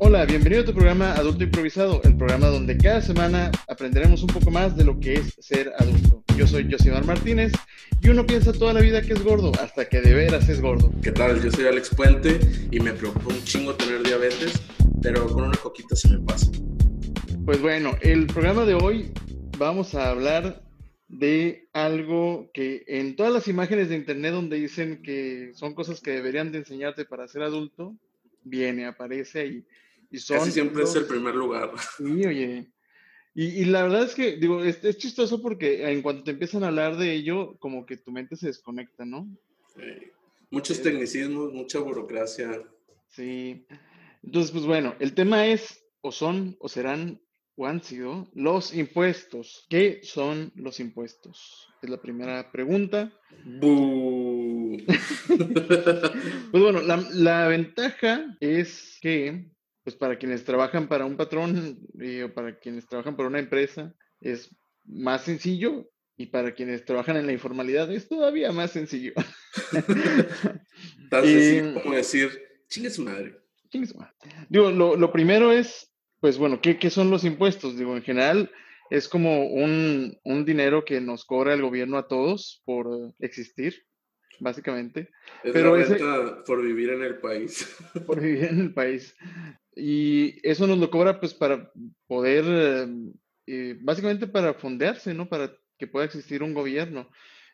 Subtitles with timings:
[0.00, 4.48] Hola, bienvenido a tu programa Adulto Improvisado, el programa donde cada semana aprenderemos un poco
[4.48, 6.22] más de lo que es ser adulto.
[6.36, 7.50] Yo soy Josimar Martínez
[8.00, 10.92] y uno piensa toda la vida que es gordo hasta que de veras es gordo.
[11.02, 11.42] ¿Qué tal?
[11.42, 12.38] Yo soy Alex Puente
[12.70, 14.62] y me preocupa un chingo tener diabetes,
[15.02, 16.48] pero con una coquita se me pasa.
[17.44, 19.12] Pues bueno, el programa de hoy
[19.58, 20.62] vamos a hablar
[21.08, 26.12] de algo que en todas las imágenes de internet donde dicen que son cosas que
[26.12, 27.96] deberían de enseñarte para ser adulto,
[28.44, 29.64] viene, aparece ahí y
[30.10, 31.72] Casi siempre es el primer lugar.
[31.96, 32.72] Sí, oye.
[33.34, 36.68] Y, la verdad es que, digo, es, es, chistoso porque en cuanto te empiezan a
[36.68, 39.28] hablar de ello, como que tu mente se desconecta, ¿no?
[39.76, 40.10] Sí.
[40.50, 42.64] Muchos tecnicismos, mucha burocracia.
[43.06, 43.64] Sí.
[44.24, 47.20] Entonces, pues bueno, el tema es, o son, o serán,
[47.54, 49.66] o han sido, los impuestos.
[49.70, 51.68] ¿Qué son los impuestos?
[51.80, 53.12] Es la primera pregunta.
[56.50, 59.48] pues bueno, la, la ventaja es que
[59.88, 63.94] pues para quienes trabajan para un patrón eh, o para quienes trabajan para una empresa
[64.20, 64.54] es
[64.84, 69.14] más sencillo y para quienes trabajan en la informalidad es todavía más sencillo.
[71.10, 72.28] Tal eh, como decir,
[72.68, 73.40] chingue su madre.
[73.70, 74.12] Chingue su madre.
[74.50, 75.90] Digo, lo, lo, primero es,
[76.20, 77.78] pues bueno, ¿qué, ¿qué, son los impuestos?
[77.78, 78.50] Digo, en general
[78.90, 83.88] es como un, un dinero que nos cobra el gobierno a todos por existir
[84.40, 85.10] básicamente.
[85.42, 87.76] Es Pero la renta por vivir en el país.
[88.06, 89.16] Por vivir en el país.
[89.78, 91.70] Y eso nos lo cobra pues para
[92.06, 93.12] poder, em,
[93.46, 95.28] eh, básicamente para fondearse, ¿no?
[95.28, 97.08] Para que pueda existir un gobierno.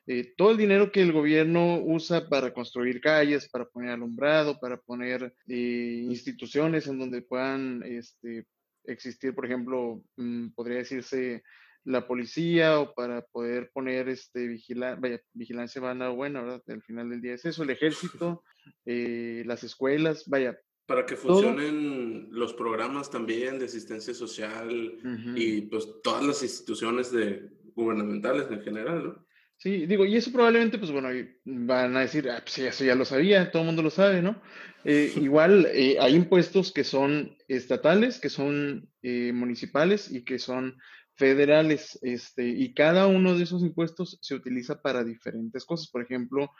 [0.07, 4.79] Eh, todo el dinero que el gobierno usa para construir calles, para poner alumbrado, para
[4.79, 8.47] poner eh, instituciones en donde puedan este,
[8.85, 11.43] existir, por ejemplo, mm, podría decirse
[11.85, 16.63] la policía o para poder poner este vigila vaya, vigilancia van buena, ¿verdad?
[16.69, 18.43] Al final del día es eso, el ejército,
[18.87, 24.99] las escuelas, vaya, para que funcionen los programas también de asistencia social
[25.35, 29.27] y pues todas las instituciones de, gubernamentales en general, ¿no?
[29.57, 31.09] Sí, digo, y eso probablemente, pues bueno,
[31.45, 34.41] van a decir, ah, pues eso ya lo sabía, todo el mundo lo sabe, ¿no?
[34.85, 40.77] Eh, igual eh, hay impuestos que son estatales, que son eh, municipales y que son
[41.15, 45.89] federales, este, y cada uno de esos impuestos se utiliza para diferentes cosas.
[45.89, 46.51] Por ejemplo,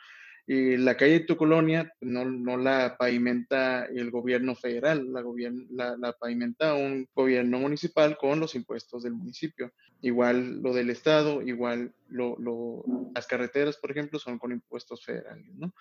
[0.47, 6.75] la calle de tu colonia no, no, la pavimenta el gobierno federal, la, la, pavimenta
[6.75, 9.73] un gobierno municipal con los impuestos del municipio.
[10.01, 12.83] Igual lo del Estado, igual lo,
[13.15, 15.73] las carreteras, por ejemplo, son con impuestos federales, ¿no?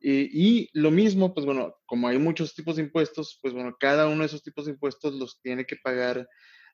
[0.00, 4.20] Y, lo mismo, pues bueno, como hay muchos tipos de impuestos, pues bueno, cada uno
[4.20, 6.28] de esos tipos de impuestos los tiene que pagar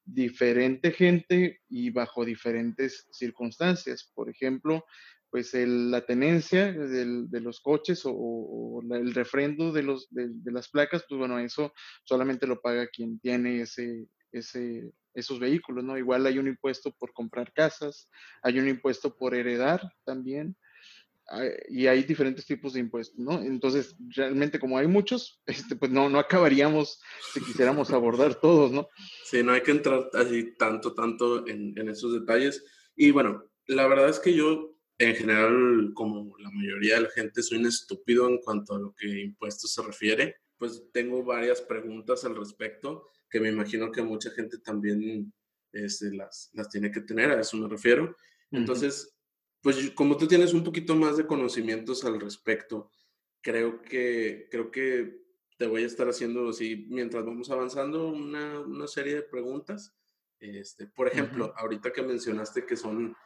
[0.04, 4.10] diferente gente y bajo diferentes circunstancias.
[4.14, 4.84] Por ejemplo,
[5.34, 9.82] pues la tenencia de los coches o, el refrendo de,
[10.44, 11.72] las placas, pues bueno, eso
[12.04, 13.64] solamente lo paga quien tiene
[14.30, 15.98] esos vehículos, ¿no?
[15.98, 18.08] Igual hay un impuesto por comprar casas,
[18.42, 20.56] hay un impuesto por heredar también,
[21.68, 23.42] y hay diferentes tipos de impuestos, ¿no?
[23.42, 27.02] Entonces, realmente como hay muchos, este, pues no, no acabaríamos
[27.32, 28.86] si quisiéramos abordar todos, ¿no?
[29.24, 32.64] Sí, no hay que entrar así tanto, tanto en esos detalles.
[32.94, 37.42] Y bueno, la verdad es que yo en general, como la mayoría de la gente,
[37.42, 40.36] soy un estúpido en cuanto a lo que impuestos se refiere.
[40.56, 45.32] Pues tengo varias preguntas al respecto que me imagino que mucha gente también
[45.72, 48.16] este, las, las tiene que tener, a eso me refiero.
[48.52, 49.16] Entonces,
[49.60, 52.90] pues como tú tienes un poquito más de conocimientos al respecto,
[53.40, 55.24] creo que, creo que
[55.56, 59.96] te voy a estar haciendo así, mientras vamos avanzando, una, una serie de preguntas.
[60.38, 63.16] Este, por ejemplo, ahorita que mencionaste que son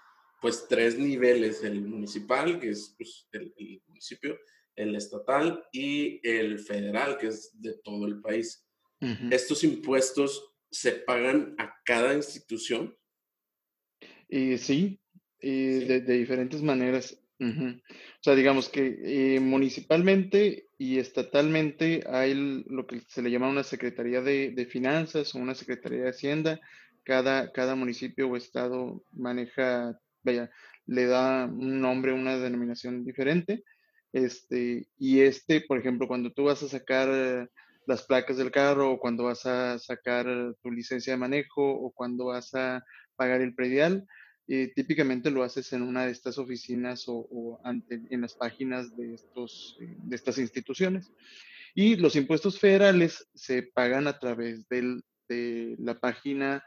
[0.41, 3.53] pues tres niveles, el municipal, que es pues, el,
[3.87, 4.39] municipio,
[4.77, 8.65] el estatal y el federal, que es de todo el país.
[9.31, 12.97] ¿Estos impuestos se pagan a cada institución?
[14.29, 15.01] Eh, sí,
[15.41, 17.21] De, diferentes maneras.
[17.41, 23.63] O sea, digamos que eh, municipalmente y estatalmente hay lo que se le llama una
[23.63, 26.61] Secretaría de, de Finanzas o una Secretaría de Hacienda.
[27.05, 30.51] Cada, cada municipio o estado maneja vaya,
[30.87, 33.65] le da un nombre, una denominación diferente.
[34.13, 37.51] Este, y este, por ejemplo, cuando tú vas a sacar
[37.87, 40.27] las placas del carro o cuando vas a sacar
[40.63, 42.85] tu licencia de manejo o cuando vas a
[43.17, 44.07] pagar el predial,
[44.47, 49.15] eh, típicamente lo haces en una de estas oficinas o, ante, en las páginas de,
[49.15, 51.13] estos, eh, de estas instituciones.
[51.75, 56.65] Y los impuestos federales se pagan a través del, de la página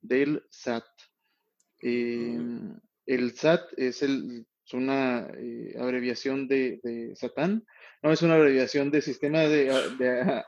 [0.00, 0.84] del SAT.
[1.82, 2.38] Eh,
[3.06, 7.64] el SAT es, el, una eh, abreviación de, Satán,
[8.02, 10.42] no es una abreviación de sistema de,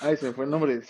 [0.00, 0.80] Ay, se me fue el nombre.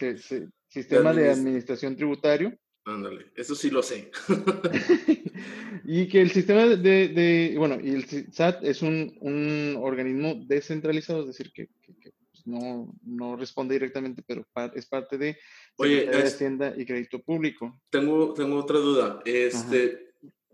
[0.69, 2.56] sistema de, Administración Tributario.
[2.84, 4.10] Ándale, eso sí lo sé.
[5.84, 11.52] y que el sistema de, bueno, y el SAT es un, organismo descentralizado, es decir,
[11.52, 15.38] que, pues, no, no, responde directamente, pero es parte de,
[15.76, 17.78] Oye, Hacienda y Crédito Público.
[17.90, 19.20] Tengo, tengo otra duda.
[19.26, 20.07] Este,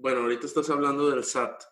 [0.04, 1.62] bueno, ahorita estás hablando del SAT,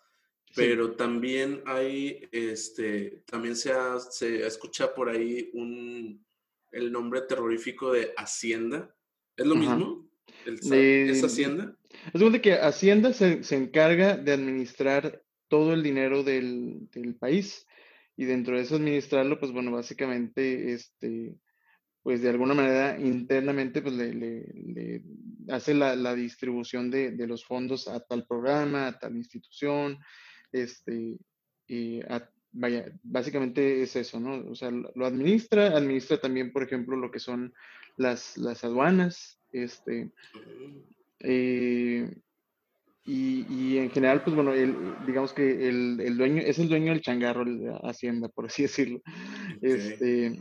[0.55, 3.71] pero también hay, este, también se,
[4.09, 6.25] se escucha por ahí un,
[6.71, 8.91] el nombre terrorífico de Hacienda.
[9.37, 10.09] ¿Es lo mismo?
[10.47, 11.77] ¿Es Hacienda?
[12.11, 17.67] Es donde que Hacienda se, se, encarga de administrar todo el dinero del, del, país
[18.17, 21.35] y dentro de eso administrarlo, pues bueno, básicamente, este,
[22.03, 25.03] pues de alguna manera internamente, pues le, le,
[25.49, 29.97] hace la, la distribución de, de, los fondos a tal programa, a tal institución,
[30.51, 31.17] este,
[31.65, 34.51] y a, vaya, básicamente es eso, ¿no?
[34.51, 37.53] O sea, lo administra, administra también, por ejemplo, lo que son
[37.95, 40.11] las, las aduanas, este,
[41.19, 42.13] eh,
[43.05, 44.75] y, y, en general, pues bueno, el,
[45.05, 49.01] digamos que el, el, dueño, es el dueño del changarro, la Hacienda, por así decirlo.
[49.61, 50.39] Este,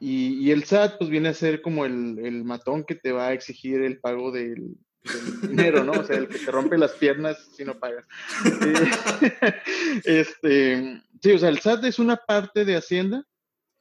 [0.00, 3.28] y, y, el SAT, pues viene a ser como el, el matón que te va
[3.28, 4.76] a exigir el pago del,
[5.42, 5.92] dinero, ¿no?
[5.92, 8.04] O sea, el que te rompe las piernas si no pagas.
[10.04, 13.24] este, sí, o sea, el SAT es una parte de Hacienda,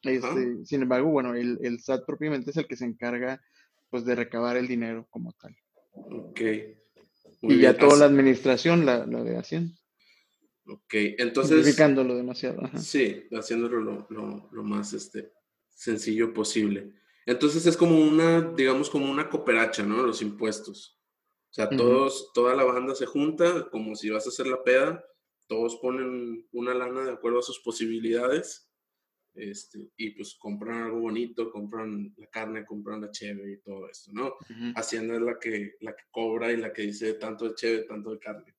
[0.03, 3.41] este, sin embargo, bueno, el, el, SAT propiamente es el que se encarga,
[3.89, 5.55] pues, de recabar el dinero como tal.
[5.93, 6.41] Ok.
[7.41, 9.75] y ya toda la administración, la, la, de Hacienda.
[10.67, 11.55] Ok, entonces...
[11.55, 12.61] Simplificándolo demasiado.
[12.77, 15.31] Sí, haciéndolo lo, lo, lo más este,
[15.77, 16.91] sencillo posible.
[17.25, 20.01] Entonces es como una, digamos, como una cooperacha, ¿no?
[20.01, 20.99] Los impuestos.
[21.51, 25.03] O sea, todos, toda la banda se junta, como si vas a hacer la peda,
[25.47, 28.69] todos ponen una lana de acuerdo a sus posibilidades,
[29.33, 34.11] este, y pues compran algo bonito, compran la carne, compran la cheve y todo esto,
[34.13, 34.33] ¿no?
[34.75, 38.11] Hacienda es la que, la que cobra y la que dice tanto de cheve, tanto
[38.11, 38.55] de carne.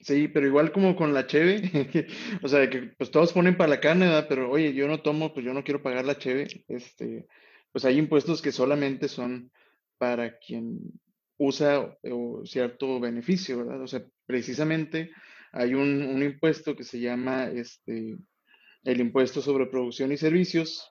[0.00, 1.60] Sí, pero igual como con la cheve,
[2.42, 4.26] o sea, que pues todos ponen para la carne, ¿verdad?
[4.28, 7.26] Pero oye, yo no tomo, pues yo no quiero pagar la cheve, este,
[7.70, 9.52] pues hay impuestos que solamente son
[9.98, 10.78] para quien
[11.36, 11.96] usa
[12.44, 13.82] cierto beneficio, ¿verdad?
[13.82, 15.10] O sea, precisamente
[15.52, 18.16] hay un, impuesto que se llama este,
[18.84, 20.90] el impuesto sobre producción y servicios,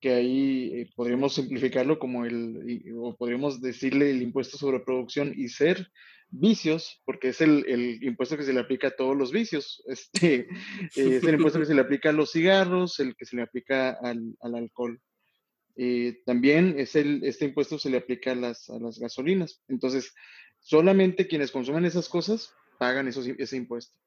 [0.00, 5.48] que ahí eh, podríamos simplificarlo como el, o podríamos decirle el impuesto sobre producción y
[5.48, 5.90] ser
[6.28, 9.82] vicios, porque es el, impuesto que se le aplica a todos los vicios.
[9.88, 10.48] Este,
[10.94, 13.90] es el impuesto que se le aplica a los cigarros, el que se le aplica
[13.90, 15.00] al, al alcohol.
[15.76, 19.62] Eh, también es el, este impuesto se le aplica a las, a las gasolinas.
[19.68, 20.14] Entonces,
[20.58, 23.98] solamente quienes consumen esas cosas pagan esos, ese impuesto.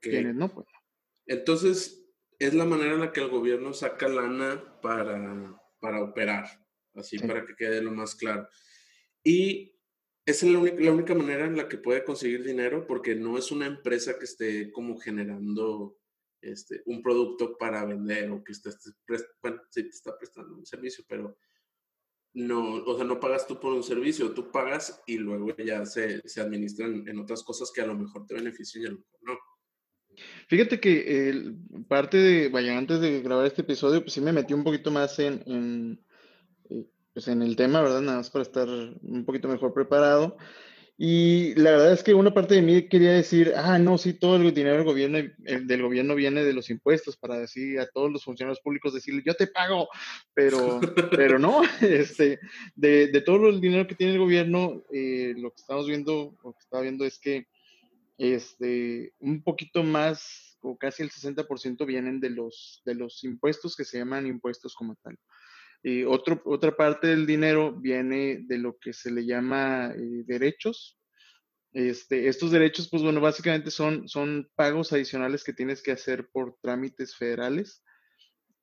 [0.00, 0.66] Quienes no, pues.
[1.26, 2.04] Entonces,
[2.40, 6.48] es la manera en la que el gobierno saca lana para, para operar,
[6.94, 8.48] así para que quede lo más claro.
[9.22, 9.78] Y
[10.24, 13.36] esa es la única, la única manera en la que puede conseguir dinero porque no
[13.36, 15.98] es una empresa que esté como generando
[16.40, 18.78] este, un producto para vender o que estés,
[19.42, 21.36] bueno, sí te está prestando un servicio, pero
[22.32, 26.26] no, o sea, no pagas tú por un servicio, tú pagas y luego ya se,
[26.26, 29.20] se administran en otras cosas que a lo mejor te benefician y a lo mejor
[29.22, 29.38] no.
[30.48, 31.54] Fíjate que
[31.88, 35.18] parte de, vaya, antes de grabar este episodio, pues sí me metí un poquito más
[35.18, 36.00] en, en,
[36.70, 38.00] eh, pues en el tema, ¿verdad?
[38.00, 40.36] Nada más para estar un poquito mejor preparado.
[41.02, 44.36] Y la verdad es que una parte de mí quería decir, ah, no, sí, todo
[44.36, 48.22] el dinero del gobierno, del gobierno viene de los impuestos para decir a todos los
[48.22, 49.88] funcionarios públicos, decirle, yo te pago,
[50.34, 50.78] pero,
[51.10, 52.38] pero no, este,
[52.74, 56.52] de, de, todo el dinero que tiene el gobierno, eh, lo que estamos viendo, lo
[56.52, 57.46] que estaba viendo es que
[58.20, 63.86] este, un poquito más, o casi el 60% vienen de los, de los impuestos que
[63.86, 65.18] se llaman impuestos como tal.
[65.82, 70.98] Y otro, otra parte del dinero viene de lo que se le llama eh, derechos.
[71.72, 76.58] Este, estos derechos, pues bueno, básicamente son, son pagos adicionales que tienes que hacer por
[76.60, 77.82] trámites federales,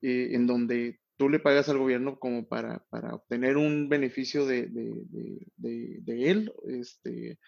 [0.04, 4.68] eh, en donde tú le pagas al gobierno como para, para obtener un beneficio de,
[4.68, 4.94] de,
[5.56, 6.54] de, de él.
[6.68, 7.40] Este,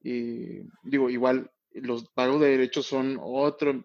[0.00, 3.84] digo, igual los pagos de derechos son otro,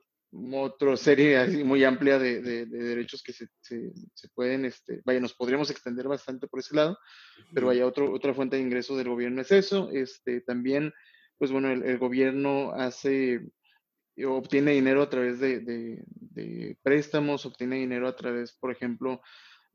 [0.53, 5.33] otra serie así muy amplia de, de, derechos que se, se, pueden, este, vaya, nos
[5.33, 6.97] podríamos extender bastante por ese lado,
[7.53, 9.89] pero vaya, otro, otra fuente de ingreso del gobierno es eso.
[9.91, 10.91] Este, también,
[11.37, 13.41] pues bueno, el, gobierno hace,
[14.25, 19.21] obtiene dinero a través de, de, préstamos, obtiene dinero a través, por ejemplo,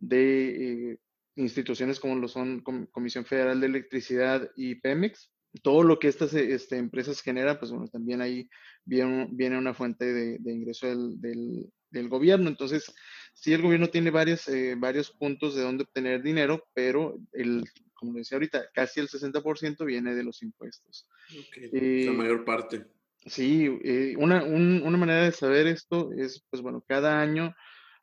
[0.01, 0.99] de eh,
[1.37, 6.77] instituciones como lo son Comisión Federal de Electricidad y Pemex, todo lo que estas este,
[6.77, 8.49] empresas generan, pues bueno, también ahí
[8.85, 12.49] viene, viene una fuente de, ingreso del, del, gobierno.
[12.49, 12.95] Entonces,
[13.35, 17.65] sí el gobierno tiene varias, eh, varios puntos de dónde obtener dinero, pero el,
[17.95, 21.09] como decía ahorita, casi el 60% viene de los impuestos.
[21.49, 22.05] Okay.
[22.05, 22.87] la mayor parte.
[23.27, 27.55] Sí, eh, una, una, manera de saber esto es, pues bueno, cada año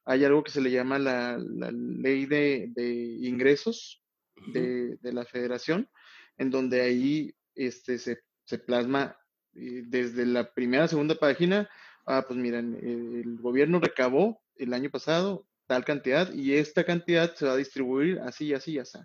[0.04, 4.04] hay algo que se le llama la, la ley de, de ingresos
[4.48, 5.90] de, de, la federación,
[6.38, 9.18] en donde ahí este, se, se plasma
[9.56, 11.70] eh, desde la primera, segunda página,
[12.06, 17.46] ah, pues miren, el gobierno recabó el año pasado tal cantidad y esta cantidad se
[17.46, 19.00] va a distribuir así, así, así.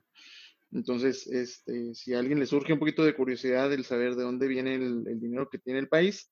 [0.73, 4.47] Entonces, este, si a alguien le surge un poquito de curiosidad el saber de dónde
[4.47, 6.31] viene el, dinero que tiene el país,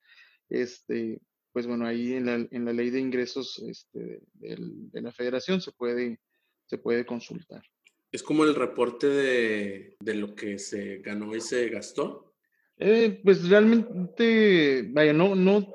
[0.48, 1.20] este,
[1.52, 5.72] pues bueno, ahí en la, en la ley de ingresos este, de la federación se
[5.72, 6.20] puede,
[6.66, 7.62] se puede consultar.
[8.10, 12.34] ¿Es como el reporte de, de lo que se ganó y se gastó?
[12.78, 15.72] Eh, pues realmente, vaya, no, no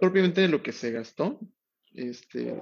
[0.00, 1.38] propiamente de lo que se gastó.
[1.94, 2.54] Este,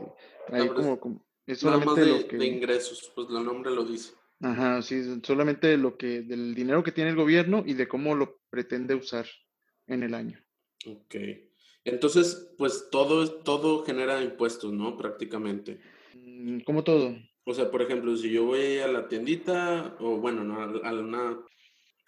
[0.49, 2.37] ahí como, es solamente de, lo que...
[2.37, 4.13] de ingresos, pues el nombre lo dice.
[4.41, 8.15] Ajá, sí, solamente de lo que, del dinero que tiene el gobierno y de cómo
[8.15, 9.27] lo pretende usar
[9.87, 10.39] en el año.
[10.87, 11.15] Ok.
[11.85, 14.97] Entonces, pues todo, todo genera impuestos, ¿no?
[14.97, 15.81] Prácticamente.
[16.15, 17.17] Mm, como todo.
[17.49, 21.39] O sea, por ejemplo, si yo voy a la tiendita, o bueno, no, a, una...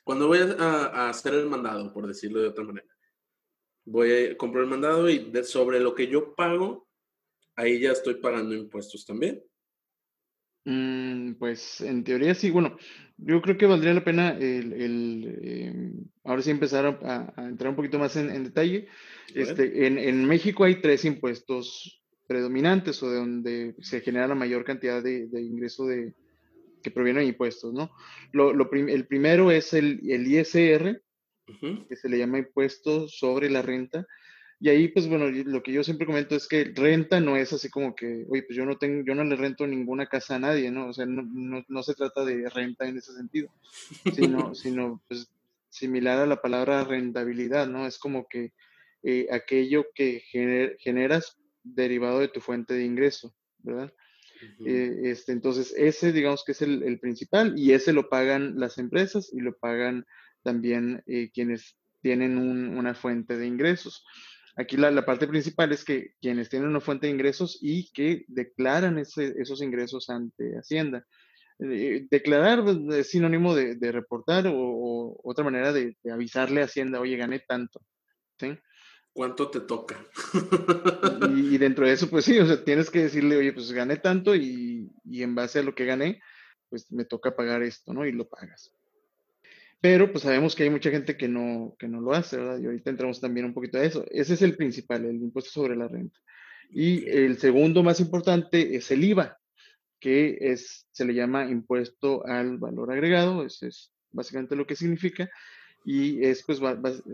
[0.03, 2.89] Cuando voy a, hacer el mandado, por decirlo de otra manera,
[3.85, 6.89] voy a comprar el mandado y sobre lo que yo pago,
[7.55, 9.41] ahí ya estoy pagando impuestos también.
[10.65, 12.77] Mm, pues en teoría sí, bueno,
[13.17, 18.01] yo creo que valdría la pena el, em, ahora sí empezar a, entrar un poquito
[18.01, 18.89] más en, detalle.
[19.33, 25.03] Este, en, México hay tres impuestos predominantes o de donde se genera la mayor cantidad
[25.03, 26.15] de, de ingreso de,
[26.83, 27.91] que proviene de impuestos, ¿no?
[28.33, 31.03] Lo, el primero es el, el ISR,
[31.89, 34.07] que se le llama impuesto sobre la renta.
[34.61, 37.71] Y ahí, pues bueno, lo que yo siempre comento es que renta no es así
[37.71, 40.71] como que, oye, pues yo no tengo, yo no le rento ninguna casa a nadie,
[40.71, 40.89] ¿no?
[40.89, 43.51] O sea, no, no, no se trata de renta en ese sentido,
[44.15, 45.31] sino, sino pues
[45.71, 47.87] similar a la palabra rentabilidad, ¿no?
[47.87, 48.53] Es como que
[49.05, 50.23] eh, aquello que
[50.81, 51.39] generas
[51.75, 53.93] derivado de tu fuente de ingreso, ¿verdad?
[54.65, 58.79] Eh, este, entonces, ese digamos que es el, el, principal y ese lo pagan las
[58.79, 60.07] empresas y lo pagan
[60.43, 64.05] también eh, quienes tienen un, una fuente de ingresos.
[64.57, 68.99] Aquí la, parte principal es que quienes tienen una fuente de ingresos y que declaran
[68.99, 71.07] esos ingresos ante Hacienda.
[71.61, 77.17] Eh, declarar pues, es sinónimo de, reportar o, otra manera de, avisarle a Hacienda, oye,
[77.17, 77.81] gané tanto.
[78.41, 78.59] ¿sí?
[79.13, 79.97] ¿Cuánto te toca?
[81.37, 84.35] y, dentro de eso, pues sí, o sea, tienes que decirle, oye, pues gané tanto
[84.37, 86.21] y, y en base a lo que gané,
[86.69, 88.07] pues me toca pagar esto, ¿no?
[88.07, 88.73] Y lo pagas.
[89.81, 92.59] Pero pues sabemos que hay mucha gente que no, que no lo hace, ¿verdad?
[92.59, 94.05] Y ahorita entramos también un poquito a eso.
[94.11, 96.19] Ese es el principal, el impuesto sobre la renta.
[96.71, 99.39] Y el segundo más importante es el IVA,
[100.01, 105.31] que es, se le llama impuesto al valor agregado, ese es básicamente lo que significa,
[105.85, 106.61] y es pues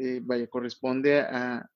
[0.01, 1.69] eh, vaya, corresponde a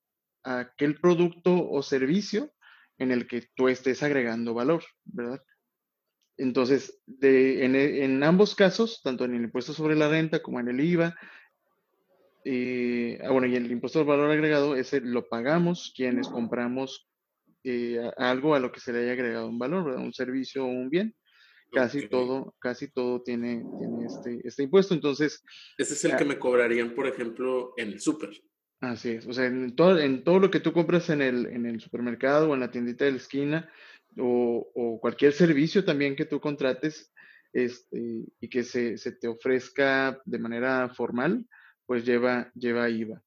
[0.48, 2.52] aquel producto o servicio
[2.98, 5.42] en el que tú estés agregando valor, ¿verdad?
[6.36, 10.80] Entonces, de, en, ambos casos, tanto en el impuesto sobre la renta como en el
[10.80, 11.16] IVA,
[12.44, 17.08] eh, ah, bueno, y el impuesto al valor agregado, ese lo pagamos quienes compramos
[17.64, 20.88] eh, algo a lo que se le haya agregado un valor, un servicio o un
[20.88, 21.14] bien.
[21.70, 24.94] Casi todo, casi todo tiene, tiene este, este impuesto.
[24.94, 25.44] Entonces.
[25.76, 28.30] Ese es el que ah me cobrarían, por ejemplo, en el súper.
[28.80, 29.26] Así es.
[29.26, 32.50] O sea, en todo, en todo lo que tú compras en el, en el supermercado
[32.50, 33.70] o en la tiendita de la esquina,
[34.16, 37.12] o, cualquier servicio también que tú contrates
[37.52, 41.46] este, y que se, te ofrezca de manera formal,
[41.86, 43.22] pues lleva, lleva IVA.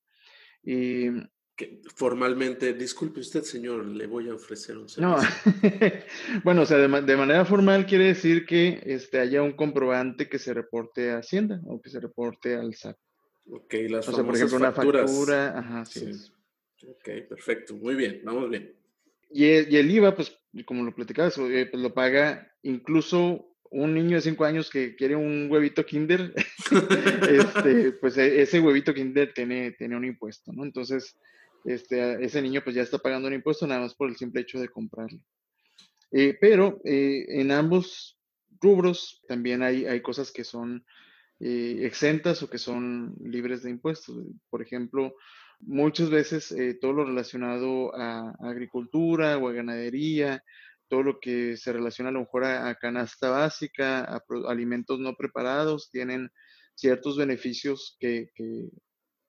[0.63, 1.07] Y,
[1.95, 5.15] formalmente, disculpe usted, señor, le voy a ofrecer un servicio.
[5.15, 10.39] No, bueno, o sea, de, manera formal quiere decir que este, haya un comprobante que
[10.39, 12.97] se reporte a Hacienda o que se reporte al SAT.
[13.49, 16.11] Ok, las o sea, por ejemplo, una factura, ajá, sí.
[16.87, 18.73] Ok, perfecto, muy bien, vamos bien.
[19.29, 24.21] Y el, IVA, pues, como lo platicabas, eh, pues lo paga incluso un niño de
[24.21, 26.33] 5 años que quiere un huevito Kinder,
[27.29, 30.65] este, pues e, ese huevito Kinder tiene, tiene un impuesto, ¿no?
[30.65, 31.17] Entonces,
[31.63, 34.59] este, ese niño pues ya está pagando un impuesto nada más por el simple hecho
[34.59, 35.19] de comprarlo.
[36.11, 38.19] Eh, pero eh, en ambos
[38.59, 40.85] rubros también hay, hay cosas que son
[41.41, 44.15] exentas o que son libres de impuestos.
[44.49, 45.15] Por ejemplo,
[45.61, 50.43] Muchas veces eh, todo lo relacionado a, agricultura o a ganadería,
[50.87, 55.89] todo lo que se relaciona a lo mejor a, canasta básica, a, alimentos no preparados,
[55.91, 56.31] tienen
[56.73, 58.31] ciertos beneficios que,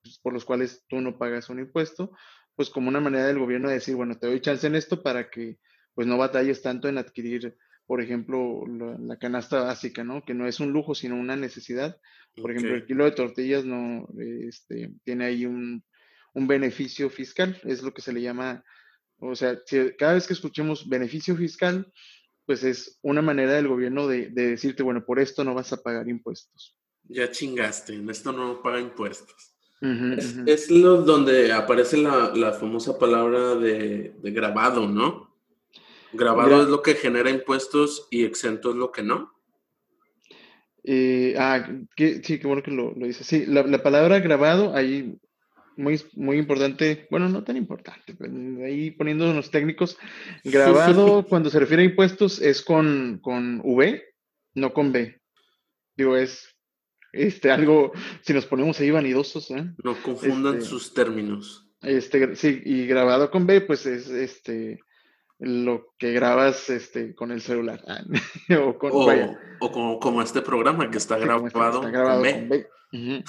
[0.01, 2.11] pues, por los cuales tú no pagas un impuesto,
[2.55, 5.29] pues como una manera del gobierno de decir, bueno, te doy chance en esto para
[5.29, 5.59] que
[5.93, 10.23] pues no batalles tanto en adquirir, por ejemplo, la, canasta básica, ¿no?
[10.23, 11.97] Que no es un lujo, sino una necesidad.
[12.35, 15.83] Por ejemplo, el kilo de tortillas no este, tiene ahí un,
[16.35, 18.63] beneficio fiscal, es lo que se le llama,
[19.17, 19.59] o sea,
[19.99, 21.91] cada vez que escuchemos beneficio fiscal,
[22.45, 26.09] pues es una manera del gobierno de, decirte, bueno, por esto no vas a pagar
[26.09, 26.75] impuestos.
[27.03, 29.55] Ya chingaste, en esto no paga impuestos.
[30.47, 35.22] es, lo donde aparece la, famosa palabra de, grabado, ¿no?
[36.13, 39.33] Grabado es lo que genera impuestos y exento es lo que no.
[40.83, 41.65] Eh, ah,
[41.97, 43.25] sí, qué bueno que lo, lo dices.
[43.25, 45.17] Sí, la, palabra grabado, ahí
[45.77, 48.15] muy, muy importante, bueno, no tan importante,
[48.63, 49.97] ahí poniendo los técnicos,
[50.43, 54.03] grabado cuando se refiere a impuestos es con, con V,
[54.55, 55.19] no con B.
[55.95, 56.53] Digo, es
[57.11, 57.91] este, algo,
[58.21, 59.51] si nos ponemos ahí vanidosos.
[59.51, 59.65] ¿eh?
[59.83, 61.69] No confundan este, sus términos.
[61.81, 64.79] Este, sí, y grabado con B, pues es este
[65.39, 67.83] lo que grabas este, con el celular.
[67.87, 68.03] Ah,
[68.59, 68.77] o,
[69.59, 72.67] o, como, este programa que está este, grabado, con B.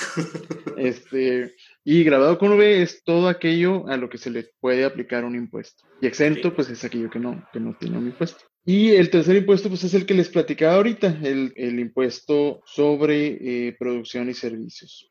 [0.76, 5.24] este, y grabado con V es todo aquello a lo que se le puede aplicar
[5.24, 5.86] un impuesto.
[6.00, 8.44] Y exento, pues es aquello que no, que no tiene un impuesto.
[8.66, 13.68] Y el tercer impuesto, pues es el que les platicaba ahorita, el, el impuesto sobre
[13.68, 15.10] eh, producción y servicios.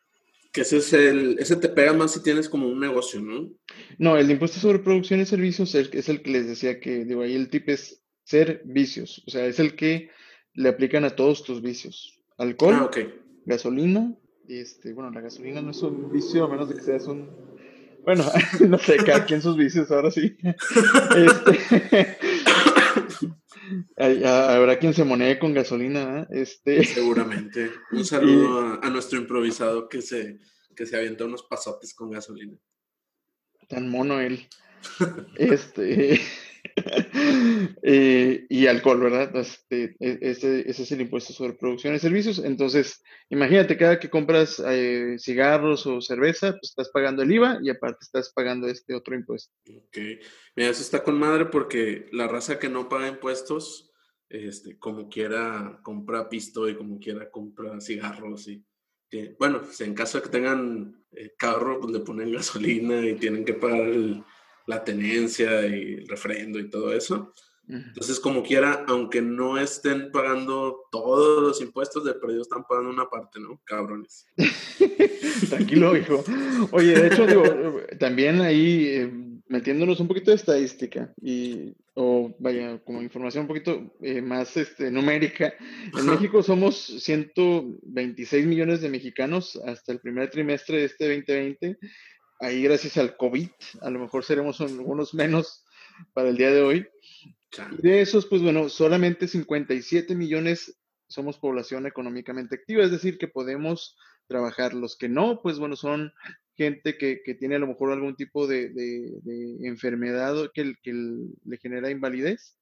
[0.54, 3.50] Que ese es el, ese te pega más si tienes como un negocio, ¿no?
[3.98, 7.36] No, el impuesto sobre producción y servicios es, el que les decía que, digo, ahí
[7.36, 10.12] el tip es servicios, o sea, es el que
[10.54, 12.20] le aplican a todos tus vicios.
[12.38, 12.92] Alcohol, ah,
[13.46, 14.16] gasolina,
[14.48, 17.30] y este, bueno, la gasolina no es un vicio a menos de que seas un,
[18.04, 18.26] bueno,
[18.68, 20.38] no sé, cada quien sus vicios, ahora sí.
[21.16, 22.18] este,
[23.98, 26.84] Habrá quien se monee con gasolina, este.
[26.84, 27.72] Seguramente.
[27.92, 30.40] Un saludo a, nuestro improvisado que se,
[30.76, 32.58] que se avienta unos pasotes con gasolina.
[33.68, 34.48] Tan mono él.
[35.38, 36.22] este.
[37.86, 39.36] Eh, y alcohol, ¿verdad?
[39.36, 42.40] Este, e, ese, es el impuesto sobre producción y servicios.
[42.40, 47.70] Entonces, imagínate, cada que compras eh, cigarros o cerveza, pues estás pagando el IVA y
[47.70, 49.54] aparte estás pagando este otro impuesto.
[49.70, 49.98] Ok.
[50.56, 53.92] Mira, eso está con madre porque la raza que no paga impuestos,
[54.30, 58.64] este, como quiera compra pisto y como quiera compra cigarros y
[59.38, 63.54] bueno, en caso de que tengan eh, carro, pues le ponen gasolina y tienen que
[63.54, 64.24] pagar el,
[64.68, 67.34] la tenencia y el refrendo y todo eso.
[67.68, 73.10] Entonces, como quiera, aunque no estén pagando todos los impuestos, de perdido están pagando una
[73.10, 73.62] parte, ¿no?
[73.64, 74.28] Cabrones.
[75.50, 76.24] Tranquilo, hijo.
[76.72, 77.44] Oye, de hecho, digo,
[78.00, 79.12] también ahí eh,
[79.48, 84.92] metiéndonos un poquito de estadística y, o vaya, como información un poquito eh, más este,
[84.92, 85.54] numérica,
[85.98, 91.78] en México somos 126 millones de mexicanos hasta el primer trimestre de este 2020
[92.44, 93.50] ahí gracias al COVID,
[93.82, 95.64] a lo mejor seremos algunos menos
[96.14, 96.88] para el día de hoy.
[97.80, 100.78] de esos, pues bueno, solamente 57 millones
[101.08, 103.96] somos población económicamente activa, es decir, que podemos
[104.28, 104.74] trabajar.
[104.74, 106.12] Los que no, pues bueno, son
[106.56, 108.72] gente que, tiene a lo mejor algún tipo de,
[109.62, 112.58] enfermedad que, que, le genera invalidez,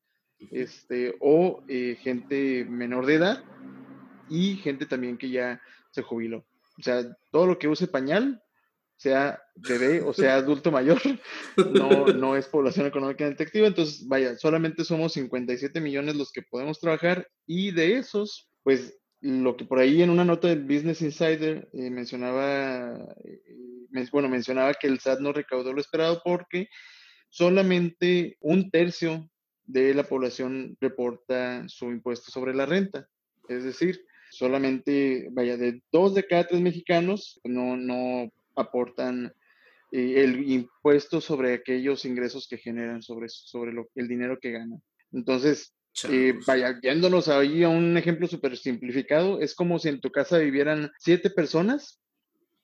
[0.51, 3.43] este, o eh, gente menor de edad
[4.29, 6.45] y gente también que ya se jubiló.
[6.77, 8.41] O sea, todo lo que use pañal
[9.01, 11.01] sea bebé o sea adulto mayor,
[11.73, 13.65] no, no es población económicamente activa.
[13.65, 19.57] Entonces, vaya, solamente somos 57 millones los que podemos trabajar y de esos, pues lo
[19.57, 24.87] que por ahí en una nota del Business Insider eh, mencionaba, eh, bueno, mencionaba que
[24.87, 26.67] el SAT no recaudó lo esperado porque
[27.29, 29.27] solamente un tercio
[29.63, 33.07] de la población reporta su impuesto sobre la renta.
[33.47, 39.33] Es decir, solamente, vaya, de dos de cada tres mexicanos no, no aportan
[39.91, 44.81] eh, el impuesto sobre aquellos ingresos que generan, sobre, sobre lo, el dinero que ganan.
[45.11, 45.75] Entonces,
[46.09, 50.37] eh, vaya, yéndonos ahí a un ejemplo súper simplificado, es como si en tu casa
[50.37, 51.99] vivieran siete personas,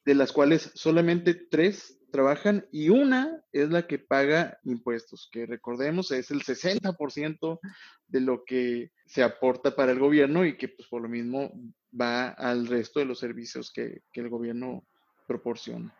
[0.05, 6.11] de las cuales solamente tres trabajan y una es la que paga impuestos, que recordemos
[6.11, 7.59] es el 60%
[8.07, 11.51] de lo que se aporta para el gobierno y que pues por lo mismo
[11.99, 14.85] va al resto de los servicios que, que el gobierno
[15.27, 15.91] proporción.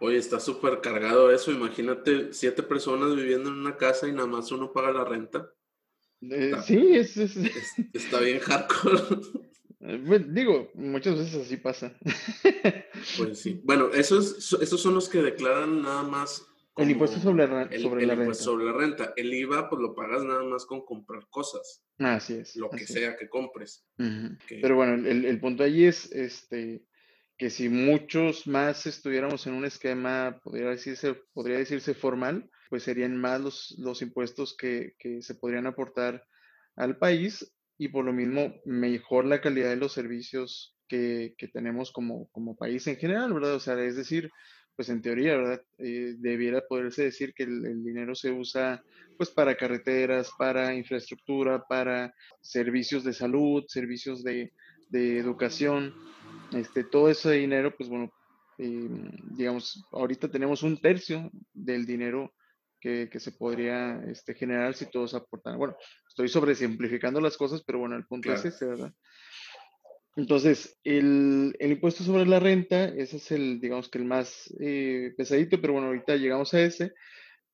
[0.00, 1.52] Oye, está súper cargado eso.
[1.52, 5.50] Imagínate siete personas viviendo en una casa y nada más uno paga la renta.
[6.22, 9.00] Eh, sí, es, está bien hardcore.
[9.82, 11.96] Eh, digo, muchas veces así pasa.
[13.16, 13.62] Pues sí.
[13.64, 16.46] Bueno, esos, esos son los que declaran nada más.
[16.76, 17.46] El impuesto sobre,
[17.80, 18.34] sobre la renta.
[18.34, 19.12] sobre la renta.
[19.16, 21.82] El IVA, pues lo pagas nada más con comprar cosas.
[21.98, 22.56] Así es.
[22.56, 23.86] Lo que sea que compres.
[23.96, 26.84] Pero bueno, el, el, punto allí es este
[27.40, 33.16] que si muchos más estuviéramos en un esquema, podría decirse, podría decirse formal, pues serían
[33.16, 36.22] más los, los impuestos que, que se podrían aportar
[36.76, 41.92] al país y por lo mismo mejor la calidad de los servicios que, que tenemos
[41.92, 43.54] como, como país en general, ¿verdad?
[43.54, 44.30] O sea, es decir,
[44.76, 45.62] pues en teoría, ¿verdad?
[45.78, 48.84] Eh, debiera poderse decir que el, dinero se usa
[49.16, 54.52] pues para carreteras, para infraestructura, para servicios de salud, servicios de,
[54.90, 55.94] de educación,
[56.52, 58.12] este, todo ese dinero, pues bueno,
[58.58, 58.88] eh,
[59.36, 62.34] digamos, ahorita tenemos un tercio del dinero
[62.80, 65.58] que, que, se podría este, generar si todos aportan.
[65.58, 65.76] Bueno,
[66.08, 68.92] estoy sobresimplificando las cosas, pero bueno, el punto es ese, ¿verdad?
[70.16, 75.14] Entonces, el, el, impuesto sobre la renta, ese es el, digamos que el más eh,
[75.16, 76.92] pesadito, pero bueno, ahorita llegamos a ese.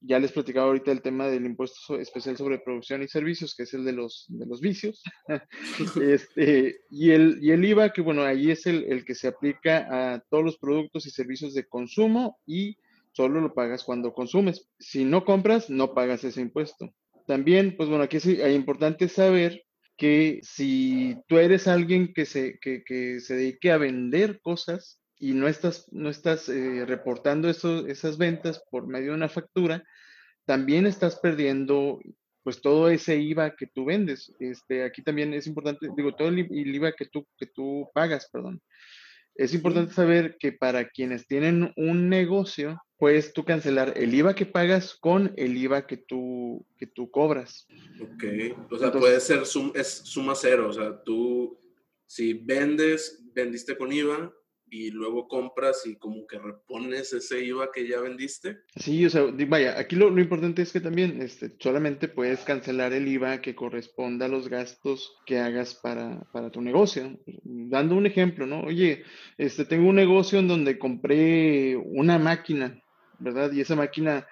[0.07, 3.75] Ya les platicaba ahorita el tema del impuesto especial sobre producción y servicios, que es
[3.75, 5.03] el de los, de los vicios.
[6.01, 10.15] este, y, el, y el IVA, que bueno, ahí es el, el que se aplica
[10.15, 12.77] a todos los productos y servicios de consumo y
[13.13, 14.69] solo lo pagas cuando consumes.
[14.79, 16.95] Si no compras, no pagas ese impuesto.
[17.27, 19.65] También, pues bueno, aquí es importante saber
[19.97, 25.33] que si tú eres alguien que se, que, que se dedique a vender cosas y
[25.33, 29.85] no estás, no estás eh, reportando eso, esas ventas por medio de una factura,
[30.45, 32.01] también estás perdiendo
[32.43, 34.33] pues todo ese IVA que tú vendes.
[34.39, 38.63] Este, aquí también es importante, digo, todo el IVA que tú, que tú pagas, perdón.
[39.35, 44.47] Es importante saber que para quienes tienen un negocio, puedes tú cancelar el IVA que
[44.47, 47.67] pagas con el IVA que tú, que tú cobras.
[48.01, 48.25] Ok,
[48.71, 49.43] o sea, puede ser
[49.75, 51.59] es suma cero, o sea, tú
[52.07, 54.33] si vendes, vendiste con IVA,
[54.69, 58.59] y luego compras y como que repones ese IVA que ya vendiste.
[58.77, 62.93] Sí, o sea, vaya, aquí lo, lo, importante es que también este, solamente puedes cancelar
[62.93, 67.19] el IVA que corresponda a los gastos que hagas para, para tu negocio.
[67.45, 68.61] Dando un ejemplo, ¿no?
[68.63, 69.05] Oye,
[69.39, 72.83] este, tengo un negocio en donde compré una máquina,
[73.19, 73.53] ¿verdad?
[73.53, 74.27] Y esa máquina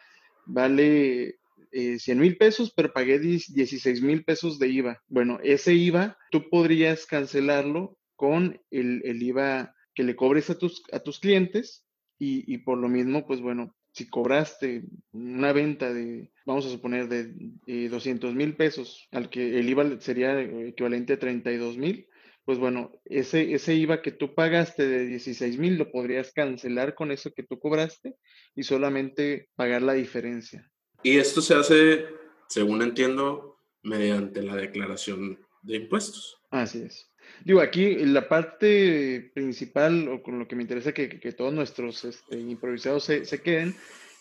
[0.47, 1.39] vale
[1.73, 5.03] eh, 100 mil pesos, pero pagué 16 mil pesos de IVA.
[5.09, 10.83] Bueno, ese IVA tú podrías cancelarlo con el, el IVA que le cobres a tus,
[10.93, 11.87] a tus clientes
[12.19, 17.89] y, por lo mismo, pues bueno, si cobraste una venta de, vamos a suponer, de
[17.89, 22.09] 200 mil pesos, al que el IVA sería equivalente a 32 mil,
[22.45, 27.11] pues bueno, ese, ese IVA que tú pagaste de 16 mil lo podrías cancelar con
[27.11, 28.17] eso que tú cobraste
[28.55, 30.71] y solamente pagar la diferencia.
[31.03, 32.07] Y esto se hace,
[32.49, 36.39] según entiendo, mediante la declaración de impuestos.
[36.55, 37.11] Así es.
[37.45, 42.05] Digo, aquí la parte principal, o con lo que me interesa que, que todos nuestros
[42.05, 43.75] este, improvisados se, se, queden,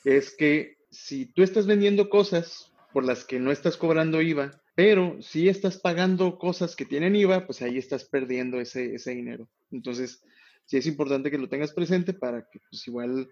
[0.04, 5.22] es que si tú estás vendiendo cosas por las que no estás cobrando IVA, pero
[5.22, 9.48] si estás pagando cosas que tienen IVA, pues ahí estás perdiendo ese, ese dinero.
[9.70, 10.24] Entonces,
[10.66, 13.30] sí es importante que lo tengas presente para que pues igual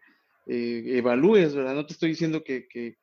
[0.47, 1.75] eh, evalúes, ¿verdad?
[1.75, 2.97] No te estoy diciendo que, que,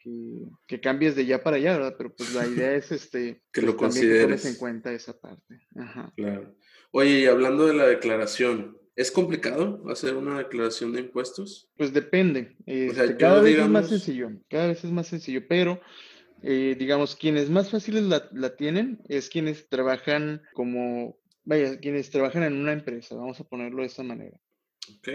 [0.66, 1.94] que, cambies de ya para allá, ¿verdad?
[1.96, 4.44] Pero pues la idea es este, que lo pues, consideres.
[4.44, 5.60] en cuenta esa parte.
[5.76, 6.12] Ajá.
[6.16, 6.56] Claro.
[6.90, 11.70] Oye, y hablando de la declaración, ¿es complicado hacer una declaración de impuestos?
[11.76, 12.56] Pues depende.
[12.66, 15.80] Este, cada vez es más sencillo, cada vez es más sencillo, pero
[16.42, 22.44] eh, digamos, quienes más fáciles la, la, tienen es quienes trabajan como, vaya, quienes trabajan
[22.44, 24.38] en una empresa, vamos a ponerlo de esa manera.
[24.98, 25.08] Ok.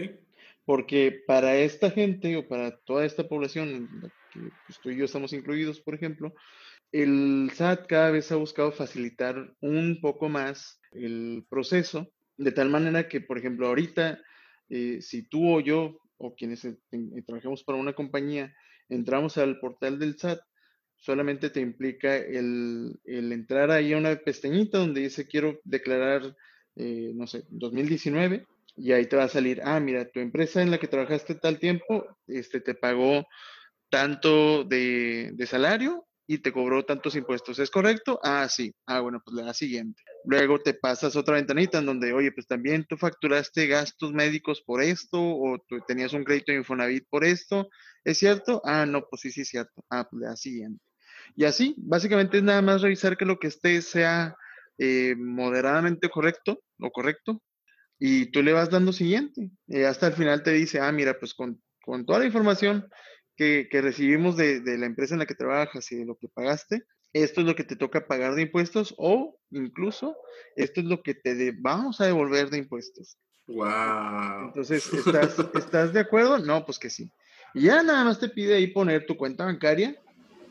[0.66, 3.90] Porque para esta gente o para toda esta población,
[4.32, 6.34] que pues, tú y yo estamos incluidos, por ejemplo,
[6.92, 13.08] el SAT cada vez ha buscado facilitar un poco más el proceso, de tal manera
[13.08, 14.22] que, por ejemplo, ahorita,
[14.70, 16.68] eh, si tú o yo, o quienes
[17.26, 18.54] trabajamos para una compañía,
[18.90, 20.40] entramos al portal del SAT,
[20.96, 26.36] solamente te implica el, entrar ahí a una pestañita donde dice quiero declarar,
[26.76, 28.46] eh, no sé, 2019,
[28.76, 31.60] y ahí te va a salir, ah, mira, tu empresa en la que trabajaste tal
[31.60, 33.26] tiempo, este, te pagó
[33.90, 37.60] tanto de, de salario y te cobró tantos impuestos.
[37.60, 38.20] ¿Es correcto?
[38.24, 38.74] Ah, sí.
[38.88, 40.02] Ah, bueno, pues la siguiente.
[40.26, 44.82] Luego te pasas otra ventanita en donde, oye, pues también tú facturaste gastos médicos por
[44.82, 47.68] esto o tú tenías un crédito de Infonavit por esto.
[48.04, 48.62] ¿Es cierto?
[48.66, 49.84] Ah, no, pues sí, sí es cierto.
[49.90, 50.82] Ah, pues la siguiente.
[51.36, 54.36] Y así, básicamente es nada más revisar que lo que esté sea
[54.78, 57.42] eh, moderadamente correcto o correcto
[58.06, 59.50] y tú le vas dando siguiente.
[59.66, 62.86] Y hasta el final te dice, ah, mira, pues con, con toda la información
[63.38, 67.40] que, recibimos de, la empresa en la que trabajas y de lo que pagaste, esto
[67.40, 70.18] es lo que te toca pagar de impuestos o incluso
[70.58, 73.18] esto es lo que te vamos a devolver de impuestos.
[73.48, 74.48] Wow.
[74.48, 76.40] Entonces, ¿estás, ¿estás de acuerdo?
[76.40, 77.10] No, pues que sí.
[77.54, 79.96] Y ya nada más te pide ahí poner tu cuenta bancaria,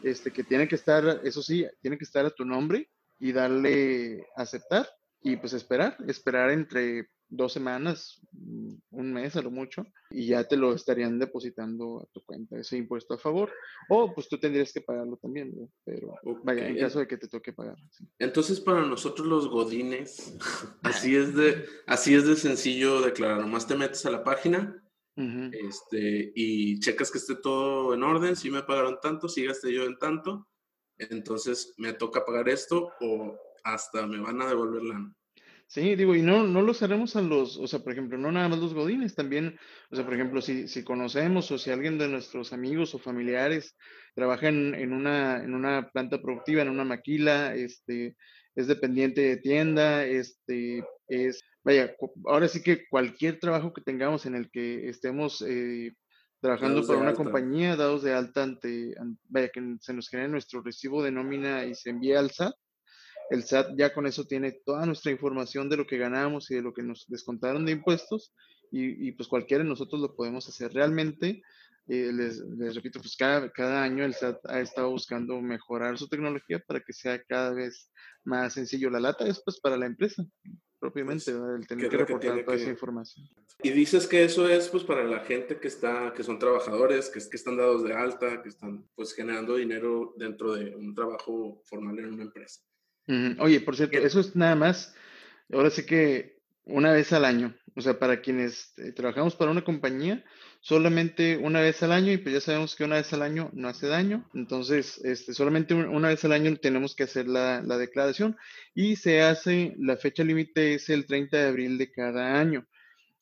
[0.02, 2.88] este, que tiene que estar, eso sí, tiene que estar a tu nombre
[3.18, 4.88] y darle aceptar
[5.20, 10.44] y pues esperar, esperar entre dos semanas, mm, un mes a lo mucho, y ya
[10.46, 13.50] te lo estarían depositando a tu cuenta, ese impuesto a favor.
[13.88, 15.52] O pues tú tendrías que pagarlo también,
[15.84, 16.14] pero
[16.44, 17.76] vaya, en caso de que te toque pagar.
[18.18, 20.36] Entonces para nosotros los godines,
[20.82, 24.78] así es de, así es de sencillo declarar, nomás te metes a la página.
[25.16, 29.84] este, y checas que esté todo en orden, si me pagaron tanto, si gasté yo
[29.84, 30.48] en tanto,
[30.98, 35.14] entonces me toca pagar esto o hasta me van a devolver la...
[35.72, 38.46] Sí, digo, y no, no los haremos a los, o sea, por ejemplo, no nada
[38.46, 39.58] más los godines, también,
[39.90, 43.74] o sea, por ejemplo, si, si conocemos o si alguien de nuestros amigos o familiares
[44.14, 48.18] trabaja en, una, en una planta productiva, en una maquila, este,
[48.54, 54.34] es dependiente de tienda, este, es, vaya, ahora sí que cualquier trabajo que tengamos en
[54.34, 55.94] el que estemos eh,
[56.42, 58.94] trabajando para una compañía, dados de alta ante,
[59.30, 62.54] vaya, que se nos genere nuestro recibo de nómina y se envíe al SAT,
[63.32, 66.62] el SAT ya con eso tiene toda nuestra información de lo que ganamos y de
[66.62, 68.34] lo que nos descontaron de impuestos
[68.70, 70.72] y, pues cualquiera de nosotros lo podemos hacer.
[70.72, 71.42] Realmente,
[71.88, 72.42] eh, les,
[72.74, 76.94] repito, pues cada, cada año el SAT ha estado buscando mejorar su tecnología para que
[76.94, 77.90] sea cada vez
[78.24, 78.88] más sencillo.
[78.88, 80.24] La lata es pues para la empresa
[80.78, 83.28] propiamente, pues, el tener que reportar toda esa información.
[83.62, 87.20] Y dices que eso es pues para la gente que está, que son trabajadores, que,
[87.20, 91.98] que están dados de alta, que están pues generando dinero dentro de un trabajo formal
[92.00, 92.62] en una empresa.
[93.06, 94.94] Oye, por cierto, eso es nada más,
[95.52, 99.64] ahora sí que una vez al año, o sea, para quienes eh, trabajamos para una
[99.64, 100.24] compañía,
[100.60, 103.68] solamente una vez al año y pues ya sabemos que una vez al año no
[103.68, 108.36] hace daño, entonces este, solamente una vez al año tenemos que hacer la, declaración
[108.74, 112.66] y se hace, la fecha límite es el 30 de abril de cada año.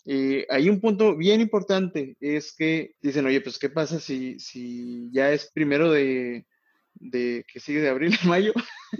[0.06, 5.10] Eh, hay un punto bien importante, es que dicen, oye, pues ¿qué pasa si, si
[5.12, 6.46] ya es primero de,
[7.00, 8.52] de que sigue de abril a mayo.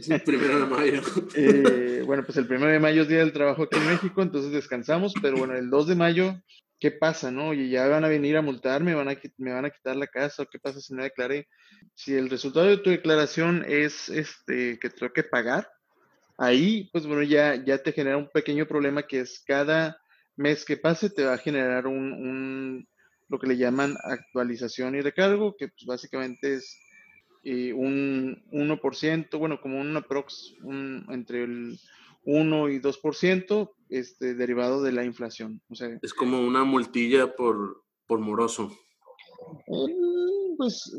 [0.09, 1.03] el primero de mayo.
[1.37, 4.51] Eh, bueno, pues el primero de mayo es Día del Trabajo aquí en México, entonces
[4.51, 6.43] descansamos, pero bueno, el 2 de mayo,
[6.81, 7.55] ¿qué pasa, no?
[7.55, 10.47] Y ya van a venir a multarme, van a, me van a quitar la casa,
[10.51, 11.47] ¿qué pasa si no declaré?
[11.95, 15.69] Si el resultado de tu declaración es este, que tengo que pagar,
[16.39, 20.01] ahí, pues bueno, ya, ya te genera un pequeño problema que es cada
[20.37, 22.89] mes que pase te va a generar un, un
[23.29, 26.77] lo que le llaman actualización y recargo, que pues básicamente es
[27.42, 31.79] y un 1%, bueno, como un aprox, un, entre el
[32.24, 35.61] 1 y 2% este, derivado de la inflación.
[35.68, 38.76] O sea, es como una multilla por, por moroso.
[39.66, 40.92] Mm, pues,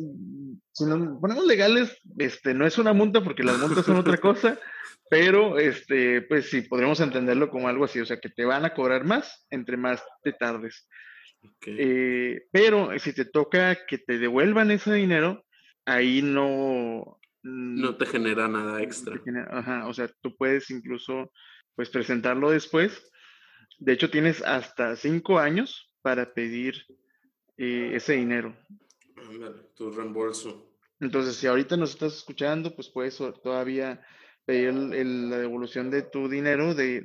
[0.72, 4.60] si nos ponemos legales, este, no es una multa porque las multas son otra cosa,
[5.10, 8.74] pero este, pues sí, podríamos entenderlo como algo así, o sea, que te van a
[8.74, 10.88] cobrar más entre más te tardes.
[11.66, 15.44] Eh, pero si te toca que te devuelvan ese dinero,
[15.86, 17.20] ahí no...
[17.44, 19.20] No te genera nada extra.
[19.50, 21.32] ajá, o sea, tú puedes incluso
[21.76, 23.12] pues presentarlo después.
[23.80, 26.86] De hecho, tienes hasta cinco años para pedir
[27.58, 28.56] eh, ese dinero.
[29.76, 30.72] tu reembolso.
[31.00, 34.06] Entonces, si ahorita nos estás escuchando, pues puedes todavía
[34.46, 37.02] pedir la devolución de tu dinero de,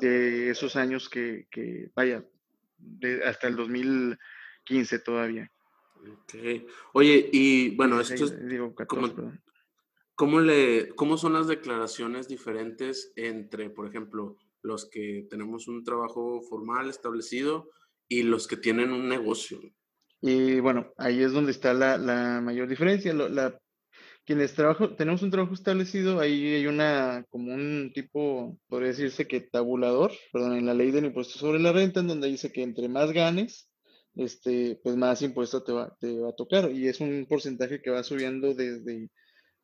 [0.00, 2.24] de, esos años que, que vaya,
[2.76, 5.50] de, hasta el 2015 todavía.
[6.24, 6.66] Okay.
[6.92, 8.34] Oye, y bueno, esto es,
[10.14, 16.42] ¿cómo, le, ¿cómo son las declaraciones diferentes entre, por ejemplo, los que tenemos un trabajo
[16.42, 17.70] formal establecido
[18.08, 19.60] y los que tienen un negocio?
[20.20, 23.12] Y bueno, ahí es donde está la, la mayor diferencia.
[23.12, 23.58] La,
[24.24, 29.40] quienes trabajo, tenemos un trabajo establecido, ahí hay una, como un tipo, podría decirse que
[29.40, 32.88] tabulador, perdón, en la ley del impuesto sobre la renta, en donde dice que entre
[32.88, 33.68] más ganes,
[34.16, 36.70] este, pues más impuesto te va, te va a tocar.
[36.70, 39.10] Y es un porcentaje que va subiendo desde,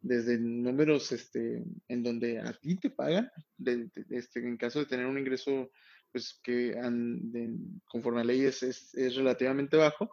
[0.01, 3.31] desde números este, en donde a ti te pagan,
[4.11, 5.71] este, en caso de tener un ingreso
[6.13, 6.75] pues que
[7.89, 10.11] conforme a ley es, es, relativamente bajo,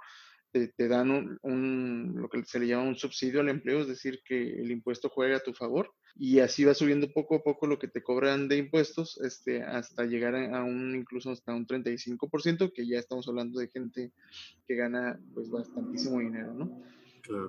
[0.52, 3.88] te, te dan un, un, lo que se le llama un subsidio al empleo, es
[3.88, 7.68] decir, que el impuesto juega a tu favor y así va subiendo poco a poco
[7.68, 12.72] lo que te cobran de impuestos este, hasta llegar a, un incluso hasta un 35%,
[12.74, 14.12] que ya estamos hablando de gente
[14.68, 16.82] que gana pues bastantísimo dinero, ¿no?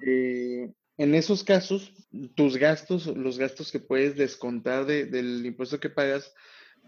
[0.04, 1.92] Eh, en esos casos,
[2.34, 6.34] tus gastos, los gastos que puedes descontar del impuesto que pagas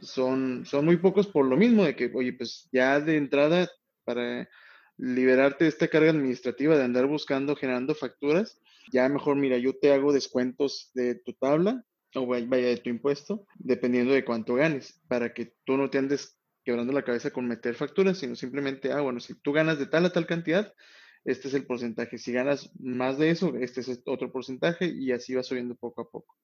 [0.01, 3.70] son, son muy pocos por lo mismo de que, oye, pues ya de entrada
[4.05, 4.49] para
[5.01, 8.61] liberarte de esta carga administrativa de andar buscando, generando facturas,
[8.93, 11.85] ya mejor, mira, yo te hago descuentos de tu tabla
[12.15, 16.37] o vaya de tu impuesto, dependiendo de cuánto ganes, para que tú no te andes
[16.65, 20.05] quebrando la cabeza con meter facturas, sino simplemente, ah, bueno, si tú ganas de tal
[20.05, 20.75] a tal cantidad,
[21.25, 22.19] este es el porcentaje.
[22.19, 26.11] Si ganas más de eso, este es otro porcentaje y así va subiendo poco a
[26.11, 26.37] poco.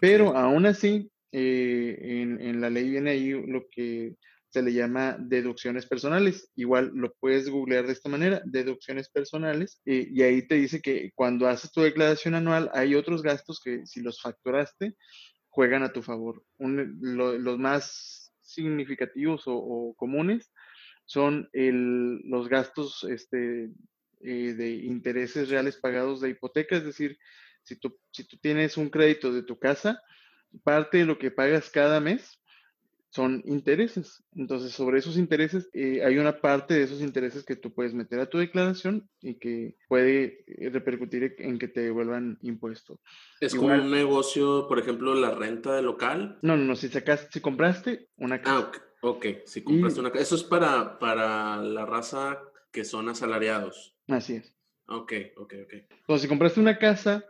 [0.00, 4.16] Pero aún así, eh, en, en, la ley viene ahí lo que
[4.50, 6.50] se le llama deducciones personales.
[6.56, 11.46] Igual lo puedes googlear de esta manera, deducciones personales, y ahí te dice que cuando
[11.46, 14.96] haces tu declaración anual hay otros gastos que si los facturaste,
[15.48, 16.44] juegan a tu favor.
[16.58, 20.52] los más significativos o, comunes
[21.06, 23.70] son los gastos este,
[24.20, 27.18] eh, de intereses reales pagados de hipoteca, es decir,
[27.62, 30.00] si tú, si tú tienes un crédito de tu casa,
[30.64, 32.39] parte de lo que pagas cada mes
[33.10, 34.22] son intereses.
[34.34, 38.20] Entonces, sobre esos intereses, eh, hay una parte de esos intereses que tú puedes meter
[38.20, 43.00] a tu declaración y que puede eh, repercutir en que te devuelvan impuestos.
[43.40, 46.38] ¿Es como un negocio, por ejemplo, la renta de local?
[46.42, 48.70] No, no, no, si, sacaste, si compraste una casa.
[48.72, 50.22] Ah, ok, si compraste una casa.
[50.22, 53.96] Eso es para, para la raza que son asalariados.
[54.06, 54.54] Así es.
[54.86, 55.72] Ok, ok, ok.
[55.72, 57.24] Entonces, si compraste una casa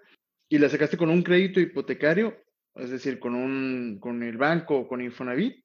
[0.48, 2.36] y la sacaste con un crédito hipotecario,
[2.74, 5.64] es decir, con, un, con el banco o con Infonavit,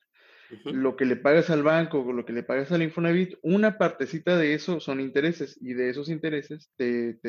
[0.65, 4.53] lo que le pagas al banco lo que le pagas al Infonavit, una partecita de
[4.53, 7.19] eso son intereses y de esos intereses te,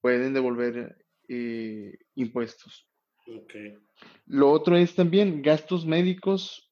[0.00, 0.96] pueden devolver
[1.28, 2.88] eh, impuestos.
[4.26, 6.70] Lo otro es también gastos médicos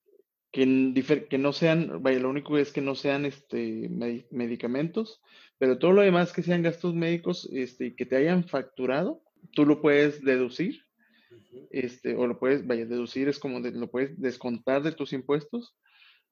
[0.53, 3.89] que, que no sean, vaya, lo único es que no sean este,
[4.31, 5.21] medicamentos,
[5.59, 9.81] pero todo lo demás que sean gastos médicos este, que te hayan facturado, tú lo
[9.81, 10.85] puedes deducir
[11.71, 15.75] este, o lo puedes, vaya, deducir es como lo puedes descontar de tus impuestos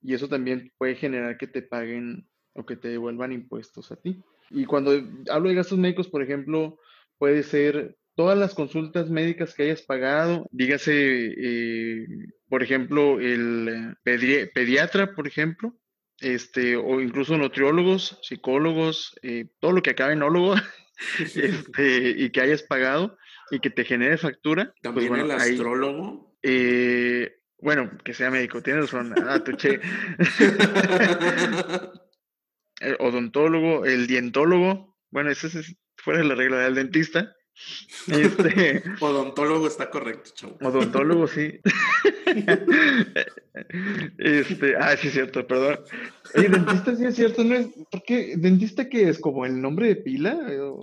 [0.03, 4.23] y eso también puede generar que te paguen o que te devuelvan impuestos a ti.
[4.51, 4.93] Y cuando
[5.31, 6.79] hablo de gastos médicos, por ejemplo,
[7.19, 12.07] puede ser todas las consultas médicas que hayas pagado, dígase, eh,
[12.49, 15.75] por ejemplo, el pediatra, por ejemplo,
[16.21, 20.55] este, o incluso nutriólogos, psicólogos, eh, todo lo que acabe en ólogo,
[21.19, 23.17] este, y que hayas pagado
[23.51, 24.75] y que te genere factura.
[24.83, 26.37] Pues ¿También el astrólogo?
[26.43, 29.15] Eh, bueno, que sea médico, tienes razón.
[29.29, 29.81] Ah, tu che.
[32.81, 34.97] el odontólogo, el dientólogo.
[35.11, 37.37] Bueno, ese es fuera de la regla del dentista.
[38.09, 40.59] Este, odontólogo está correcto, chavo.
[40.61, 41.61] Odontólogo, sí.
[44.19, 45.79] este, ah, sí es cierto, perdón.
[46.35, 47.69] Oye, dentista sí es cierto, ¿no es?
[47.91, 48.35] ¿Por qué?
[48.39, 49.21] ¿Dentista qué es?
[49.21, 50.37] ¿Como el nombre de pila?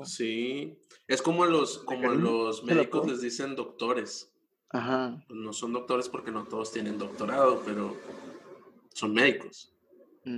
[0.06, 0.80] Sí.
[1.10, 4.29] Es como los, como los médicos les dicen doctores.
[4.70, 5.24] Ajá.
[5.30, 7.96] No son doctores porque no todos tienen doctorado, pero
[8.94, 9.74] son médicos.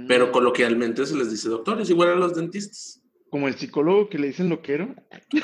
[0.07, 0.31] Pero mm.
[0.31, 3.01] coloquialmente se les dice doctores, igual a los dentistas.
[3.29, 4.93] Como el psicólogo que le dicen loquero.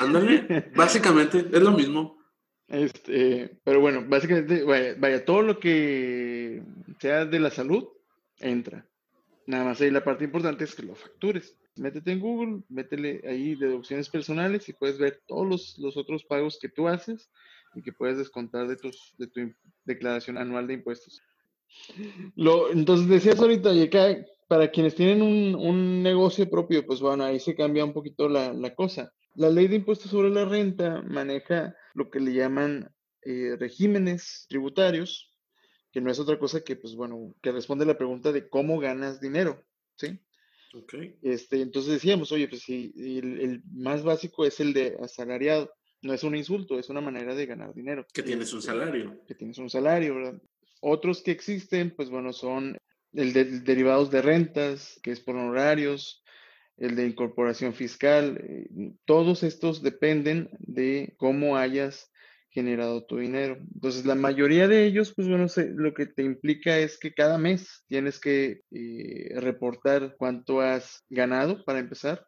[0.00, 2.18] Ándale, básicamente, es lo mismo.
[2.66, 6.62] Este, pero bueno, básicamente, vaya, todo lo que
[7.00, 7.88] sea de la salud
[8.38, 8.86] entra.
[9.46, 13.54] Nada más ahí la parte importante es que lo factures métete en Google, métele ahí
[13.54, 17.30] deducciones personales y puedes ver todos los, otros pagos que tú haces
[17.74, 19.52] y que puedes descontar de, tus, de tu
[19.84, 21.20] declaración anual de impuestos.
[22.34, 23.90] Lo, entonces decías ahorita, y
[24.48, 29.12] para quienes tienen un, negocio propio, pues bueno, ahí se cambia un poquito la, cosa.
[29.34, 32.90] La ley de impuestos sobre la renta maneja lo que le llaman
[33.22, 35.34] eh, regímenes tributarios,
[35.92, 38.78] que no es otra cosa que, pues bueno, que responde a la pregunta de cómo
[38.78, 39.64] ganas dinero,
[39.96, 40.18] ¿sí?
[41.22, 45.72] Este, entonces decíamos, oye, pues si el, más básico es el de asalariado.
[46.02, 48.06] No es un insulto, es una manera de ganar dinero.
[48.12, 49.20] Que tienes un salario.
[49.26, 50.40] Que tienes un salario, ¿verdad?
[50.80, 52.76] Otros que existen, pues bueno, son
[53.12, 56.22] el de derivados de rentas, que es por honorarios,
[56.76, 58.38] el de incorporación fiscal.
[58.42, 58.68] Eh,
[59.04, 62.12] todos estos dependen de cómo hayas
[62.50, 63.58] generado tu dinero.
[63.74, 67.84] Entonces, la mayoría de ellos, pues bueno, lo que te implica es que cada mes
[67.88, 72.26] tienes que eh, reportar cuánto has ganado para empezar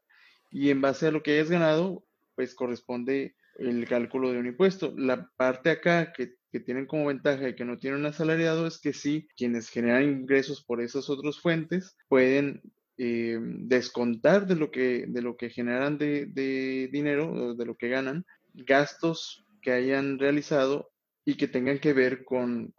[0.50, 2.04] y en base a lo que hayas ganado,
[2.34, 4.94] pues corresponde el cálculo de un impuesto.
[4.96, 6.34] La parte acá que,
[6.64, 10.64] tienen como ventaja y que no tienen un asalariado es que sí, quienes generan ingresos
[10.64, 12.60] por esas otras fuentes pueden
[12.98, 17.88] eh, descontar de lo que, de lo que generan de, de dinero, de lo que
[17.88, 20.90] ganan, gastos que hayan realizado
[21.24, 22.74] y que tengan que ver con,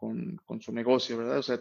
[0.60, 1.38] su negocio, ¿verdad?
[1.38, 1.60] O sea,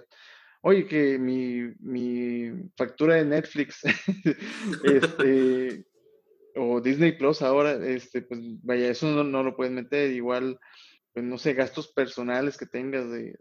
[0.63, 3.81] oye, que mi, factura de Netflix
[4.85, 5.85] este,
[6.57, 10.11] o Disney Plus ahora, este, pues vaya, eso no, lo puedes meter.
[10.11, 10.59] Igual,
[11.13, 13.35] pues no sé, gastos personales que tengas de,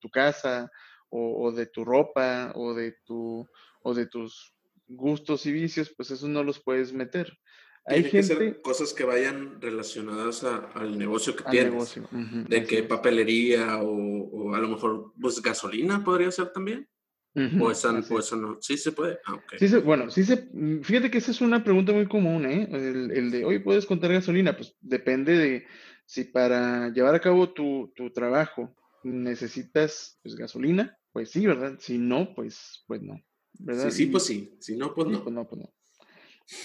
[0.00, 0.70] tu casa
[1.08, 3.46] o, o, de tu ropa o de, tu,
[3.82, 4.54] o de tus
[4.86, 7.38] gustos y vicios, pues eso no los puedes meter.
[7.88, 11.98] Hay gente, que ser cosas que vayan relacionadas al negocio que tienes.
[12.48, 16.86] de que papelería o, a lo mejor pues gasolina podría ser también.
[17.34, 18.58] O, esa, no.
[18.60, 19.18] Sí se puede.
[19.26, 20.48] Ah, sí bueno, sí se,
[20.82, 22.68] fíjate que esa es una pregunta muy común, ¿eh?
[22.72, 24.56] El, de, hoy ¿puedes contar gasolina?
[24.56, 25.66] Pues depende de
[26.06, 28.74] si para llevar a cabo tu, trabajo
[29.04, 31.76] necesitas pues, gasolina, pues sí, ¿verdad?
[31.80, 33.22] Si no, pues, pues no.
[33.58, 33.90] ¿verdad?
[33.90, 35.22] Sí, sí, pues sí, si no, pues no.
[35.22, 35.72] Pues no, pues no.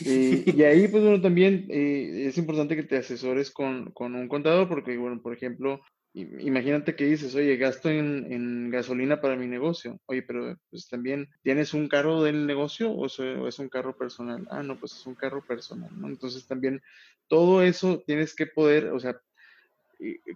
[0.05, 4.70] y ahí, pues bueno, también eh, es importante que te asesores con, con, un contador,
[4.70, 5.82] porque, bueno, por ejemplo,
[6.14, 9.99] imagínate que dices, oye, gasto en, gasolina para mi negocio.
[10.05, 14.47] Oye, pero pues también, ¿tienes un carro del negocio o, es un carro personal?
[14.49, 16.07] Ah, no, pues es un carro personal, ¿no?
[16.07, 16.82] Entonces también
[17.28, 19.20] todo eso tienes que poder, o sea,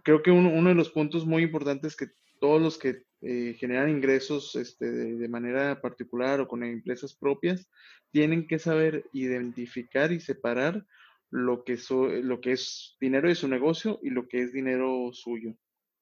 [0.04, 2.08] creo que uno, uno de los puntos muy importantes que
[2.40, 7.68] todos los que eh, generan ingresos este, de, manera particular o con empresas propias,
[8.12, 10.86] tienen que saber identificar y separar
[11.32, 11.78] lo que,
[12.24, 15.56] lo que es dinero de su negocio y lo que es dinero suyo.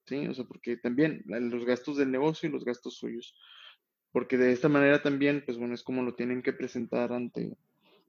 [0.08, 0.28] ¿Sí?
[0.28, 3.36] O sea, porque también los gastos del negocio y los gastos suyos.
[4.12, 7.58] Porque de esta manera también, pues bueno, es como lo tienen que presentar ante,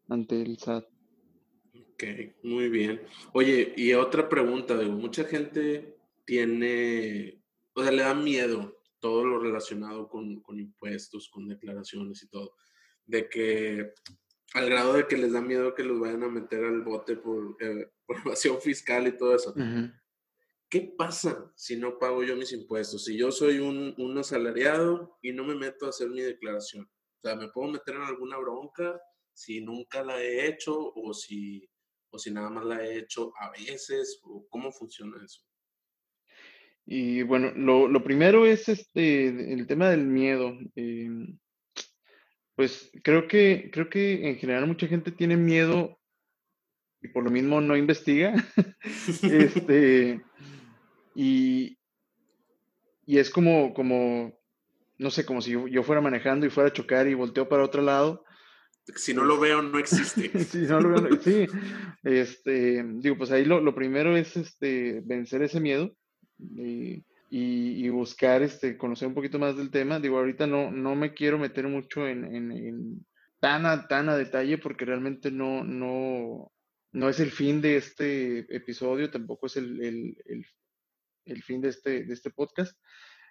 [0.09, 0.85] ante el SAT.
[1.75, 2.05] Ok,
[2.43, 3.01] muy bien.
[3.33, 7.43] Oye, y otra pregunta, digo, mucha gente tiene,
[7.73, 12.55] o sea, le da miedo todo lo relacionado con, con, impuestos, con declaraciones y todo,
[13.07, 13.95] de que
[14.55, 17.57] al grado de que les da miedo que los vayan a meter al bote por,
[17.61, 17.91] eh,
[18.25, 19.55] evasión fiscal y todo eso.
[20.77, 23.07] ¿Qué pasa si no pago yo mis impuestos?
[23.07, 26.85] Si yo soy un, un, asalariado y no me meto a hacer mi declaración.
[26.85, 29.01] O sea, ¿me puedo meter en alguna bronca
[29.33, 31.67] si nunca la he hecho o si,
[32.11, 34.21] o si nada más la he hecho a veces?
[34.25, 35.41] ¿O ¿Cómo funciona eso?
[36.85, 40.59] Y bueno, lo, lo, primero es este, el tema del miedo.
[40.75, 41.39] Em,
[42.55, 45.99] pues creo que, creo que en general mucha gente tiene miedo
[47.01, 48.35] y por lo mismo no investiga.
[49.23, 50.23] este,
[51.17, 51.79] y,
[53.07, 54.39] y es como, como,
[54.99, 57.81] no sé, como si yo, fuera manejando y fuera a chocar y volteo para otro
[57.81, 58.23] lado.
[58.95, 60.45] Si no lo veo, no existe.
[60.45, 61.47] si no lo veo, sí.
[62.05, 65.97] Este, digo, pues ahí lo, lo primero es este, vencer ese miedo
[66.39, 69.99] y, y, buscar, este, conocer un poquito más del tema.
[69.99, 73.07] Digo, ahorita no, no me quiero meter mucho en, en,
[73.41, 76.53] tan, a, tan a detalle porque realmente no, no,
[76.93, 80.47] no es el fin de este episodio, tampoco es el, el, el,
[81.43, 82.77] fin de este, de este podcast.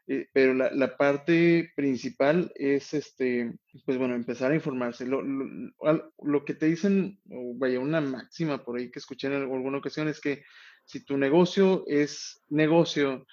[0.08, 5.06] Eh, pero la, la, parte principal es, este, pues bueno, empezar a informarse.
[5.06, 7.20] Lo, lo, lo que te dicen,
[7.56, 10.44] vaya, una máxima por ahí que escuché en alguna ocasión es que
[10.86, 13.26] si tu negocio es negocio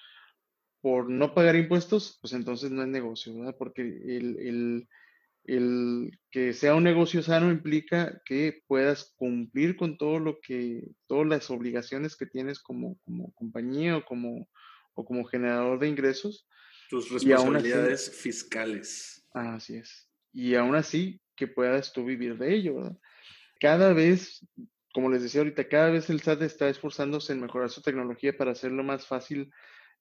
[0.80, 3.56] por no pagar impuestos, pues entonces no es negocio, ¿verdad?
[3.56, 4.88] Porque el,
[5.44, 11.50] que sea un negocio sano implica que puedas cumplir con todo lo que, todas las
[11.50, 14.48] obligaciones que tienes como, como compañía o como,
[14.94, 16.48] o como generador de ingresos.
[16.88, 19.26] Tus responsabilidades fiscales.
[19.32, 20.08] Así es.
[20.32, 22.98] Y aún así, que puedas tú vivir de ello, ¿verdad?
[23.58, 24.46] Cada vez
[24.92, 28.52] como les decía ahorita, cada vez el SAT está esforzándose en mejorar su tecnología para
[28.52, 29.50] hacerlo más fácil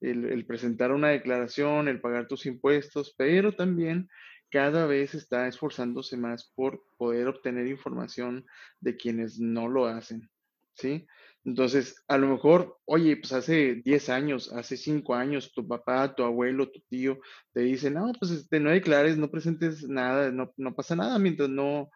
[0.02, 4.10] el, presentar una declaración, el pagar tus impuestos, pero también
[4.52, 8.46] cada vez está esforzándose más por poder obtener información
[8.80, 10.30] de quienes no lo hacen,
[10.76, 11.08] ¿sí?
[11.44, 16.24] Entonces, a lo mejor, oye, pues hace 10 años, hace 5 años, tu papá, tu
[16.24, 17.20] abuelo, tu tío
[17.54, 21.50] te dicen, no, pues este, no declares, no presentes nada, no, no pasa nada mientras
[21.50, 21.90] no,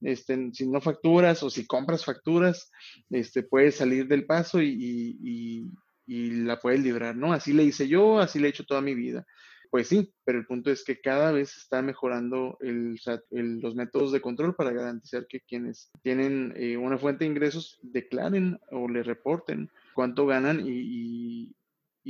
[0.00, 2.70] este, si no facturas o si compras facturas,
[3.10, 5.70] este, puedes salir del paso y,
[6.06, 7.32] la puedes librar, ¿no?
[7.32, 9.24] Así le hice yo, así le he hecho toda mi vida.
[9.70, 14.56] Pues sí, pero el punto es que cada vez está mejorando los métodos de control
[14.56, 20.26] para garantizar que quienes tienen eh, una fuente de ingresos declaren o le reporten cuánto
[20.26, 21.54] ganan y,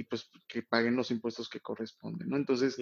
[0.04, 2.36] pues que paguen los impuestos que corresponden, ¿no?
[2.36, 2.78] Entonces,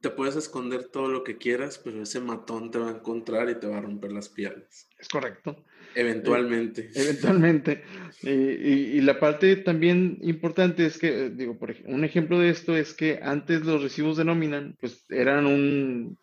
[0.00, 3.56] te puedes esconder todo lo que quieras, pero ese matón te va a encontrar y
[3.56, 4.88] te va a romper las piernas.
[4.98, 5.64] Es correcto.
[5.94, 6.90] Eventualmente.
[6.94, 7.82] eventualmente.
[8.22, 12.92] y, la parte también importante es que, digo, por ejemplo, un ejemplo de esto es
[12.92, 16.18] que antes los recibos de nómina, pues eran un,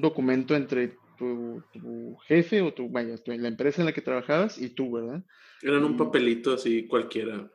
[0.00, 1.62] documento entre tu,
[2.26, 5.24] jefe o tu, vaya, la empresa en la que trabajabas y tú, ¿verdad?
[5.62, 7.50] Eran un papelito así cualquiera.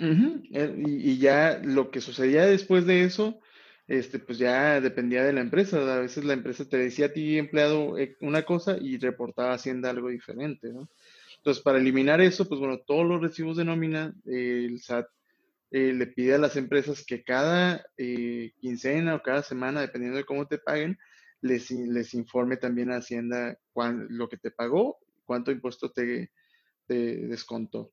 [0.00, 3.40] Eh, y ya lo que sucedía después de eso
[3.88, 5.78] este, pues ya dependía de la empresa.
[5.96, 9.90] A veces la empresa te decía a ti, empleado, eh, una cosa y reportaba Hacienda
[9.90, 10.88] algo diferente, ¿no?
[11.38, 15.06] Entonces, para eliminar eso, pues bueno, todos los recibos de nómina, el SAT
[15.70, 17.86] eh, le pide a las empresas que cada
[18.60, 20.98] quincena o cada semana, dependiendo de cómo te paguen,
[21.40, 23.56] les, les informe también a Hacienda
[24.08, 26.30] lo que te pagó, cuánto impuesto te,
[26.86, 26.94] te
[27.28, 27.92] descontó.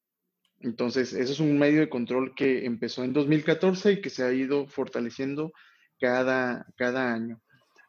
[0.62, 4.34] Entonces, eso es un medio de control que empezó en 2014 y que se ha
[4.34, 5.52] ido fortaleciendo
[6.00, 7.42] cada, cada año.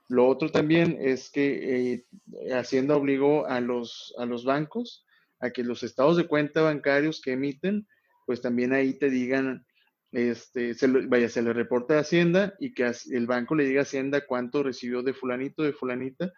[0.08, 2.06] Lo otro también es que eh,
[2.52, 5.04] Hacienda obligó a los, a los bancos
[5.40, 7.86] a que los estados de cuenta bancarios que emiten,
[8.24, 9.66] pues también ahí te digan,
[10.12, 13.82] este, se vaya, se le reporta a Hacienda y que el banco le diga a
[13.82, 16.32] Hacienda cuánto recibió de fulanito, de fulanita,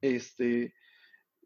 [0.00, 0.74] Este,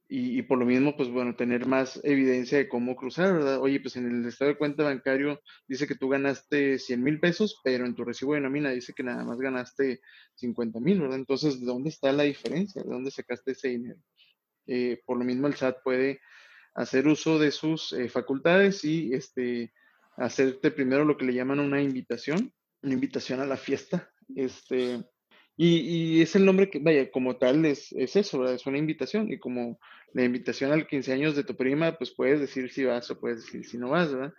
[0.08, 3.60] y, por lo mismo, pues bueno, tener más evidencia de cómo cruzar, ¿verdad?
[3.60, 7.60] Oye, pues en el estado de cuenta bancario dice que tú ganaste 100 mil pesos,
[7.64, 10.00] pero en tu recibo de nómina dice que nada más ganaste
[10.36, 11.18] 50 mil, ¿verdad?
[11.18, 12.84] Entonces, ¿de dónde está la diferencia?
[12.84, 13.98] ¿De dónde sacaste ese dinero?
[14.68, 16.20] Eh, por lo mismo, el SAT puede
[16.74, 19.72] hacer uso de sus eh, facultades y este,
[20.16, 22.52] hacerte primero lo que le llaman una invitación,
[22.82, 25.04] una invitación a la fiesta, este,
[25.56, 28.56] y, es el nombre que, vaya, como tal es, es eso, ¿verdad?
[28.56, 29.32] Es una invitación.
[29.32, 29.78] Y como
[30.12, 33.44] la invitación al 15 años de tu prima, pues puedes decir si vas o puedes
[33.44, 34.34] decir si no vas, ¿verdad?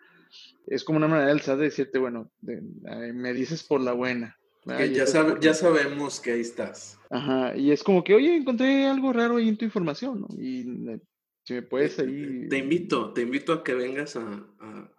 [0.67, 4.37] Es como una manera del SAT de decirte, bueno, me dices por la buena.
[4.65, 6.99] ya, ya sabemos que ahí estás.
[7.09, 10.27] Ajá, y es como que, oye, encontré algo raro ahí en tu información, ¿no?
[10.37, 10.99] Y
[11.45, 12.47] si me puedes ahí...
[12.49, 14.91] Te invito, te invito a que vengas a, a,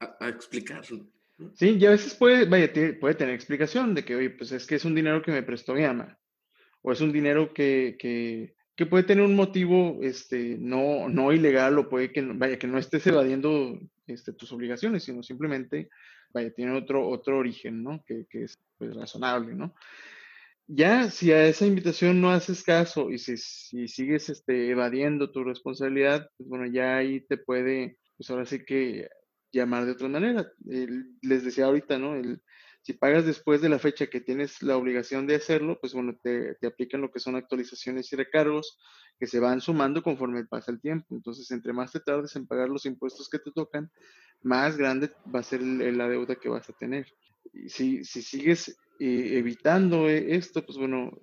[0.00, 1.06] a, a explicarlo.
[1.54, 2.70] Sí, y a veces puede, vaya,
[3.00, 5.74] puede tener explicación de que, oye, pues es que es un dinero que me prestó
[5.74, 6.18] mi ama,
[6.82, 11.78] o es un dinero que, que, que puede tener un motivo este, no, no ilegal,
[11.78, 15.88] o puede que, vaya, que no estés evadiendo este, tus obligaciones, sino simplemente,
[16.32, 18.02] vaya, tiene otro, otro origen, ¿no?
[18.06, 19.74] Que, que es pues, razonable, ¿no?
[20.66, 25.42] Ya, si a esa invitación no haces caso y si, si sigues este, evadiendo tu
[25.42, 29.08] responsabilidad, pues bueno, ya ahí te puede, pues ahora sí que
[29.52, 30.52] llamar de otra manera.
[30.64, 32.14] les decía ahorita, ¿no?
[32.14, 32.42] El,
[32.82, 36.56] si pagas después de la fecha que tienes la obligación de hacerlo, pues bueno, te,
[36.66, 38.78] aplican lo que son actualizaciones y recargos
[39.18, 41.14] que se van sumando conforme pasa el tiempo.
[41.14, 43.90] Entonces, entre más te tardes en pagar los impuestos que te tocan,
[44.42, 47.06] más grande va a ser la deuda que vas a tener.
[47.66, 51.18] Si, si sigues eh, evitando eh, esto, pues bueno,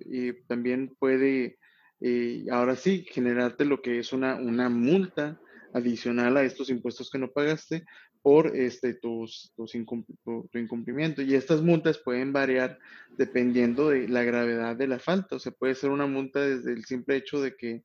[0.46, 1.58] también puede,
[2.00, 5.40] eh, ahora sí, generarte lo que es una multa
[5.74, 7.84] adicional a estos impuestos que no pagaste
[8.28, 11.22] por este, tus, tus tu, incumplimiento.
[11.22, 12.78] Y estas multas pueden variar
[13.16, 15.36] dependiendo de la gravedad de la falta.
[15.36, 17.84] O sea, puede ser una multa desde el simple hecho de que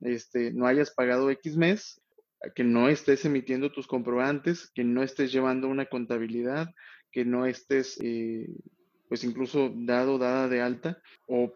[0.00, 2.00] este, no hayas pagado X mes,
[2.54, 6.70] que no estés emitiendo tus comprobantes, que no estés llevando una contabilidad,
[7.12, 8.48] que no estés, eh,
[9.10, 11.52] pues incluso dado, dada de alta, o,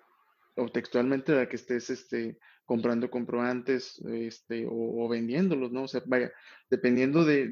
[0.55, 2.37] o textualmente la que estés este,
[2.69, 5.85] comprando comprobantes este, o, vendiéndolos, ¿no?
[5.85, 6.31] O sea, vaya,
[6.69, 7.51] dependiendo de,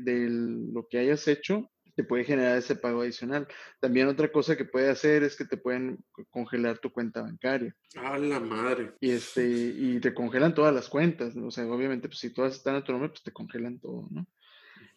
[0.74, 3.48] lo que hayas hecho, te puede generar ese pago adicional.
[3.80, 7.74] También otra cosa que puede hacer es que te pueden congelar tu cuenta bancaria.
[7.94, 8.92] ¡A la madre!
[9.00, 11.46] Y, este, y te congelan todas las cuentas, ¿no?
[11.46, 14.26] O sea, obviamente, pues si todas están a tu nombre, pues te congelan todo, ¿no?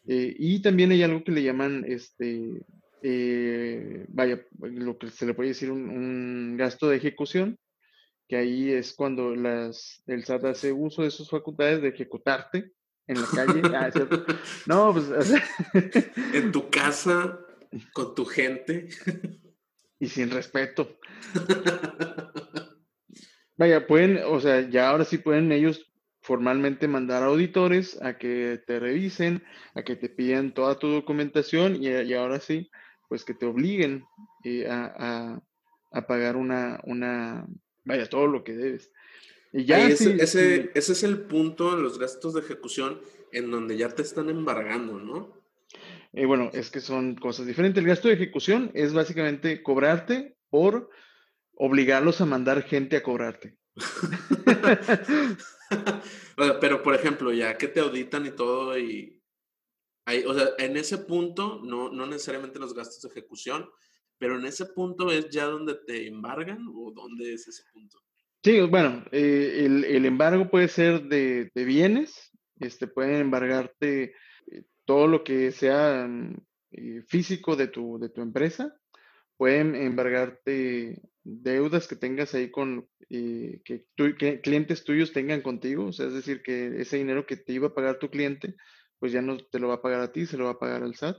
[0.05, 2.61] Eh, y también hay algo que le llaman, este,
[3.03, 7.57] eh, vaya, lo que se le puede decir un gasto de ejecución,
[8.29, 12.71] que ahí es cuando las, el SAT hace uso de sus facultades de ejecutarte
[13.07, 13.61] en la calle.
[13.73, 13.89] Ah,
[14.67, 15.33] no, pues...
[16.33, 17.39] en tu casa,
[17.91, 18.87] con tu gente.
[19.99, 20.99] y sin respeto.
[23.57, 28.79] Vaya, pueden, o sea, ya ahora sí pueden ellos formalmente mandar auditores a que te
[28.79, 32.69] revisen, a que te pidan toda tu documentación y, ahora sí,
[33.07, 34.05] pues que te obliguen
[34.43, 35.41] eh, a,
[35.91, 37.47] a, pagar una, una,
[37.89, 38.91] vaya, todo lo que debes.
[39.51, 43.89] Y ya ese, ese, es el punto en los gastos de ejecución en donde ya
[43.89, 45.33] te están embargando, ¿no?
[46.13, 47.81] Eh, bueno, es que son cosas diferentes.
[47.81, 50.89] El gasto de ejecución es básicamente cobrarte por
[51.55, 53.57] obligarlos a mandar gente a cobrarte.
[56.61, 59.21] Pero, por ejemplo, ya que te auditan y todo, y
[60.05, 63.69] hay, o sea, en ese punto, no, no necesariamente los gastos de ejecución,
[64.19, 67.97] pero en ese punto es ya donde te embargan o dónde es ese punto?
[68.43, 74.13] Sí, bueno, eh, el, embargo puede ser de, bienes, este, pueden embargarte
[74.47, 76.37] eh, todo lo que sea mm,
[76.71, 78.73] eh, físico de tu, de tu empresa,
[79.35, 83.61] pueden embargarte deudas que tengas ahí con que,
[83.95, 87.67] que, clientes tuyos tengan contigo, o sea, es decir, que ese dinero que te iba
[87.67, 88.55] a pagar tu cliente,
[88.99, 90.83] pues ya no te lo va a pagar a ti, se lo va a pagar
[90.83, 91.17] al SAT.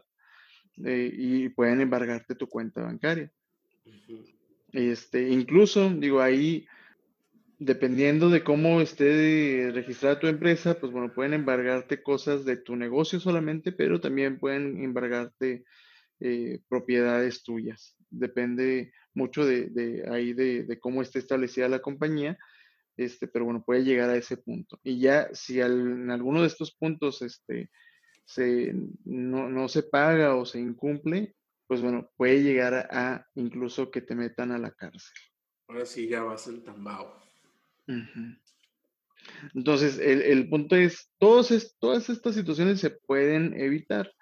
[0.85, 3.31] Eh, y pueden embargarte tu cuenta bancaria.
[4.73, 6.66] Este, incluso, digo, ahí,
[7.59, 13.21] dependiendo de cómo esté registrada tu empresa, pues bueno, pueden embargarte cosas de tu negocio
[13.21, 15.64] solamente, pero también pueden embargarte
[16.21, 17.97] eh, propiedades tuyas.
[18.11, 22.39] Depende mucho de, ahí de, cómo esté establecida la compañía,
[22.97, 24.79] este, pero bueno, puede llegar a ese punto.
[24.85, 27.71] Y ya si en alguno de estos puntos este,
[28.31, 28.72] se,
[29.05, 31.35] no, se paga o se incumple,
[31.66, 35.16] pues bueno, puede llegar a, incluso que te metan a la cárcel.
[35.66, 37.20] Ahora sí ya vas en tambao.
[39.55, 44.12] Entonces, el, punto es, todos todas estas situaciones se pueden evitar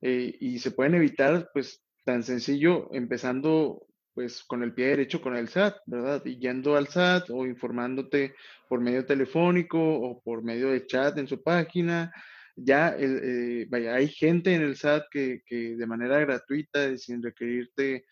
[0.00, 5.36] eh, y se pueden evitar, pues, tan sencillo, empezando pues con el pie derecho con
[5.36, 6.24] el SAT, ¿verdad?
[6.24, 8.34] Y yendo al SAT o informándote
[8.66, 12.14] por medio telefónico o por medio de chat en su página.
[12.56, 17.22] Ya, eh, vaya, hay gente en el SAT que, que de manera gratuita y sin
[17.22, 18.06] requerirte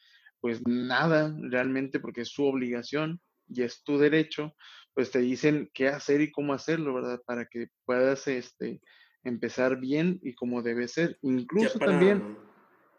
[0.45, 3.19] pues nada realmente porque es su obligación
[3.49, 4.55] y es tu derecho,
[4.93, 7.21] pues te dicen qué hacer y cómo hacerlo, ¿verdad?
[7.25, 8.83] Para que puedas este,
[9.23, 11.19] empezar bien y como debe ser.
[11.23, 12.37] Incluso también...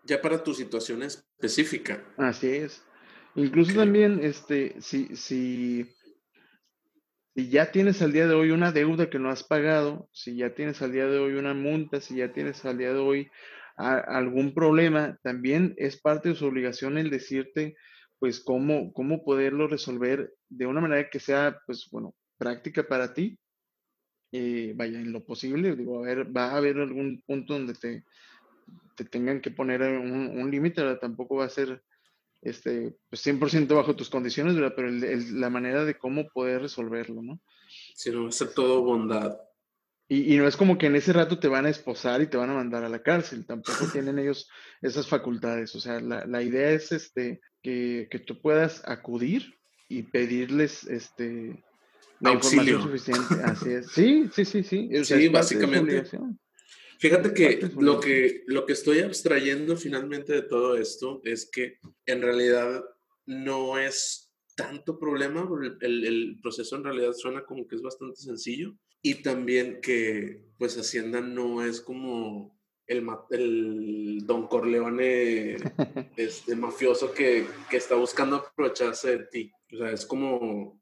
[0.05, 2.03] Ya para tu situación específica.
[2.17, 2.83] Así es.
[3.35, 5.94] Incluso también, este, si, si,
[7.35, 10.55] si ya tienes al día de hoy una deuda que no has pagado, si ya
[10.55, 13.29] tienes al día de hoy una multa, si ya tienes al día de hoy
[13.75, 17.75] algún problema, también es parte de su obligación el decirte,
[18.19, 23.37] pues, cómo, cómo poderlo resolver de una manera que sea, pues, bueno, práctica para ti.
[24.31, 28.05] Eh, vaya, en lo posible, digo, a ver, va a haber algún punto donde te,
[28.95, 31.83] te tengan que poner un, un límite, tampoco va a ser
[32.45, 37.41] este, pues 100% bajo tus condiciones, pero la manera de cómo poder resolverlo, ¿no?
[37.95, 39.37] Si no, ser todo bondad.
[40.07, 42.51] Y, no es como que en ese rato te van a esposar y te van
[42.51, 44.47] a mandar a la cárcel, tampoco tienen ellos
[44.83, 45.73] esas facultades.
[45.75, 49.55] O sea, la, idea es este, que, tú puedas acudir
[49.89, 51.63] y pedirles este,
[52.19, 53.35] la información suficiente.
[53.43, 53.87] Así es.
[53.87, 54.89] Sí, sí, sí, sí.
[55.03, 56.03] sí, básicamente.
[56.99, 62.21] Fíjate que lo, que lo que estoy abstrayendo finalmente de todo esto es que en
[62.21, 62.83] realidad
[63.25, 65.47] no es tanto problema,
[65.81, 70.77] el, el, proceso en realidad suena como que es bastante sencillo y también que pues
[70.77, 75.55] Hacienda no es como el, el Don Corleone
[76.17, 79.51] este, mafioso que, que está buscando aprovecharse de ti.
[79.73, 80.81] O sea, es como,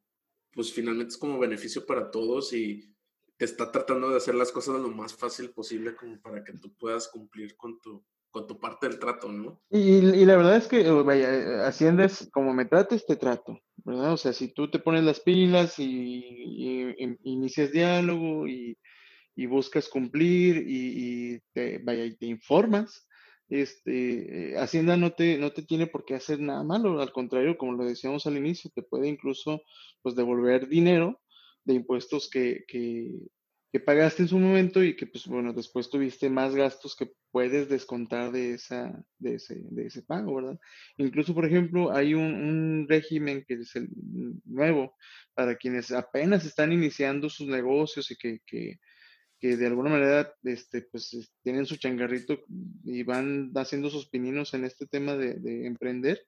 [0.54, 2.93] pues finalmente es como beneficio para todos y
[3.44, 7.08] está tratando de hacer las cosas lo más fácil posible como para que tú puedas
[7.08, 9.62] cumplir con tu, con tu parte del trato, ¿no?
[9.70, 14.14] Y, la verdad es que, vaya, Hacienda es como me trates, te trato, ¿verdad?
[14.14, 18.78] O sea, si tú te pones las pilas y, inicias diálogo y,
[19.48, 23.08] buscas cumplir y, te, vaya, y te informas,
[23.50, 27.74] este, Hacienda no te, no te tiene por qué hacer nada malo, al contrario, como
[27.74, 29.62] lo decíamos al inicio, te puede incluso
[30.02, 31.20] pues devolver dinero
[31.66, 33.12] de impuestos que, que,
[33.86, 38.32] pagaste en su momento y que, pues bueno, después tuviste más gastos que puedes descontar
[38.32, 40.60] de, esa, de, ese, de ese pago, ¿verdad?
[40.98, 43.90] Incluso, por ejemplo, hay un, régimen que es el
[44.46, 44.96] nuevo
[45.34, 48.80] para quienes apenas están iniciando sus negocios y que, que,
[49.40, 52.44] que de alguna manera este, pues, tienen su changarrito
[52.84, 56.28] y van haciendo sus pininos en este tema de, de emprender.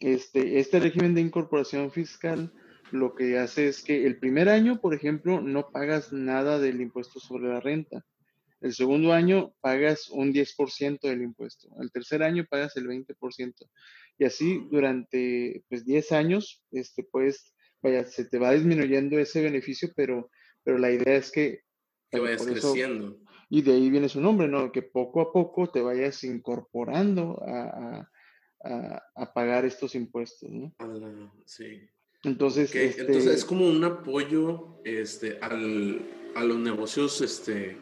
[0.00, 2.52] Este, este régimen de incorporación fiscal
[2.90, 7.20] lo que hace es que el primer año, por ejemplo, no pagas nada del impuesto
[7.20, 8.04] sobre la renta.
[8.60, 11.68] El segundo año pagas un 10% del impuesto.
[11.80, 13.54] El tercer año pagas el 20%.
[14.18, 19.90] Y así durante pues, 10 años, este, pues, vaya, se te va disminuyendo ese beneficio,
[19.94, 20.30] pero,
[20.64, 21.62] pero la idea es que...
[22.10, 23.20] Que vayas creciendo.
[23.50, 24.72] y de ahí viene su nombre, ¿no?
[24.72, 28.08] Que poco a poco te vayas incorporando a,
[29.14, 30.74] a, pagar estos impuestos, ¿no?
[31.44, 31.88] sí.
[32.24, 36.00] Entonces, este Entonces es como un apoyo este, al,
[36.34, 37.78] a los negocios este,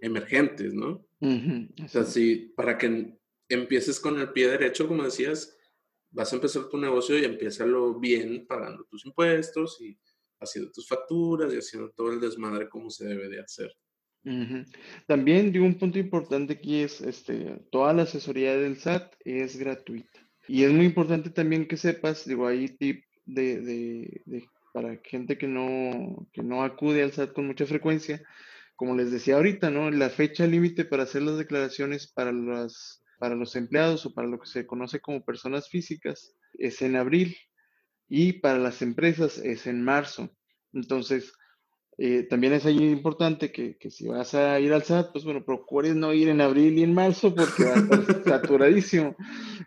[0.00, 1.06] emergentes, ¿no?
[1.20, 3.18] o sea, si para que
[3.48, 5.58] empieces con el pie derecho, como decías,
[6.10, 9.98] vas a empezar tu negocio y empiézalo bien pagando tus impuestos y
[10.40, 13.72] haciendo tus facturas y haciendo todo el desmadre como se debe de hacer.
[15.06, 20.20] También digo un punto importante aquí es este toda la asesoría del SAT es gratuita.
[20.46, 26.28] Y es muy importante también que sepas, digo, ahí tip de, para gente que no,
[26.32, 28.22] que no acude al SAT con mucha frecuencia.
[28.76, 29.90] Como les decía ahorita, ¿no?
[29.90, 34.38] La fecha límite para hacer las declaraciones para, las, para los empleados o para lo
[34.38, 37.36] que se conoce como personas físicas es en abril
[38.08, 40.30] y para las empresas es en marzo.
[40.72, 41.32] Entonces,
[42.00, 45.44] eh, también es ahí importante que, que, si vas a ir al SAT, pues bueno,
[45.44, 49.16] procures no ir en abril y en marzo porque va a estar saturadísimo.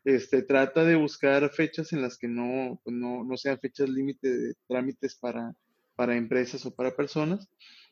[0.06, 4.30] Este, trata de buscar fechas en las que no, pues no, no sean fechas límite
[4.30, 5.54] de trámites para,
[5.98, 7.50] para empresas o para personas.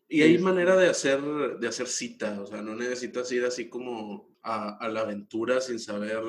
[0.07, 1.19] Y hay manera de hacer,
[1.59, 5.79] de hacer cita, o sea, no necesitas ir así como a, a la aventura sin
[5.79, 6.23] saber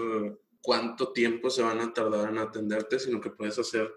[0.61, 3.88] cuánto tiempo se van a tardar en atenderte, sino que puedes hacer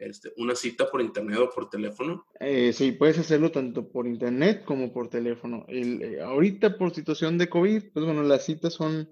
[0.00, 2.26] este, una cita por internet o por teléfono?
[2.40, 5.64] Eh, sí, puedes hacerlo tanto por internet como por teléfono.
[5.68, 9.10] Eh, ahorita por situación de COVID, pues bueno, las citas son,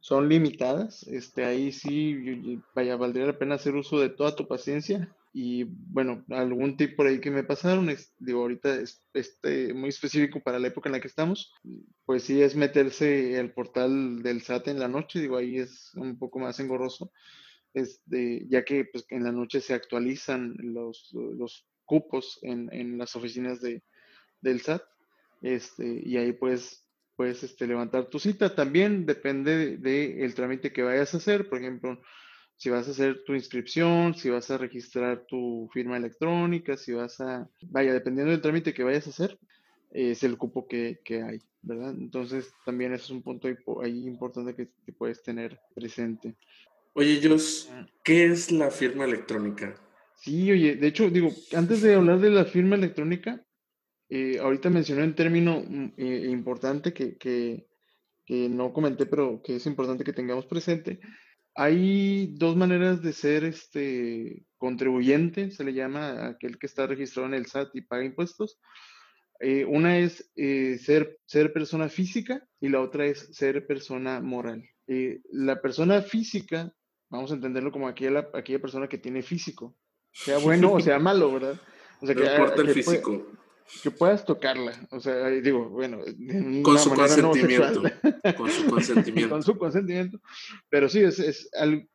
[0.00, 1.02] son limitadas.
[1.04, 5.14] Este, ahí sí, vaya, valdría la pena hacer uso de toda tu paciencia.
[5.32, 9.90] Y bueno, algún tip por ahí que me pasaron, es, digo, ahorita es este, muy
[9.90, 11.52] específico para la época en la que estamos,
[12.06, 16.18] pues sí es meterse el portal del SAT en la noche, digo, ahí es un
[16.18, 17.12] poco más engorroso
[17.76, 23.60] este, ya que pues, en la noche se actualizan los, los cupos en, las oficinas
[23.60, 23.82] de,
[24.40, 24.82] del SAT,
[25.42, 26.86] este, y ahí puedes,
[27.18, 28.54] este, levantar tu cita.
[28.54, 32.00] También depende del de, el trámite que vayas a hacer, por ejemplo,
[32.56, 37.20] si vas a hacer tu inscripción, si vas a registrar tu firma electrónica, si vas
[37.20, 39.38] a, vaya, dependiendo del trámite que vayas a hacer,
[39.90, 41.90] es el cupo que, hay, ¿verdad?
[41.90, 43.48] Entonces también ese es un punto
[43.82, 46.36] ahí importante que, que puedes tener presente.
[46.98, 47.70] Oye, Jos.
[48.02, 49.78] ¿qué es la firma electrónica?
[50.14, 53.44] Sí, oye, de hecho, digo, antes de hablar de la firma electrónica,
[54.08, 57.66] eh, ahorita mencioné un término mm, eh, importante que, que,
[58.24, 60.98] que, no comenté, pero que es importante que tengamos presente.
[61.54, 67.28] Hay dos maneras de ser este contribuyente, se le llama a aquel que está registrado
[67.28, 68.58] en el SAT y paga impuestos.
[69.40, 74.66] Eh, una es ser, ser persona física y la otra es ser persona moral.
[74.86, 76.72] la persona física
[77.08, 79.76] vamos a entenderlo como aquella, aquella persona que tiene físico,
[80.12, 81.60] sea bueno o sea malo, ¿verdad?
[82.00, 83.26] O sea, que, importa el físico.
[83.82, 86.00] que puedas tocarla, o sea, digo, bueno,
[86.62, 87.82] con su consentimiento.
[88.36, 89.30] con su consentimiento.
[89.30, 90.20] con su consentimiento.
[90.68, 91.50] Pero sí, es, es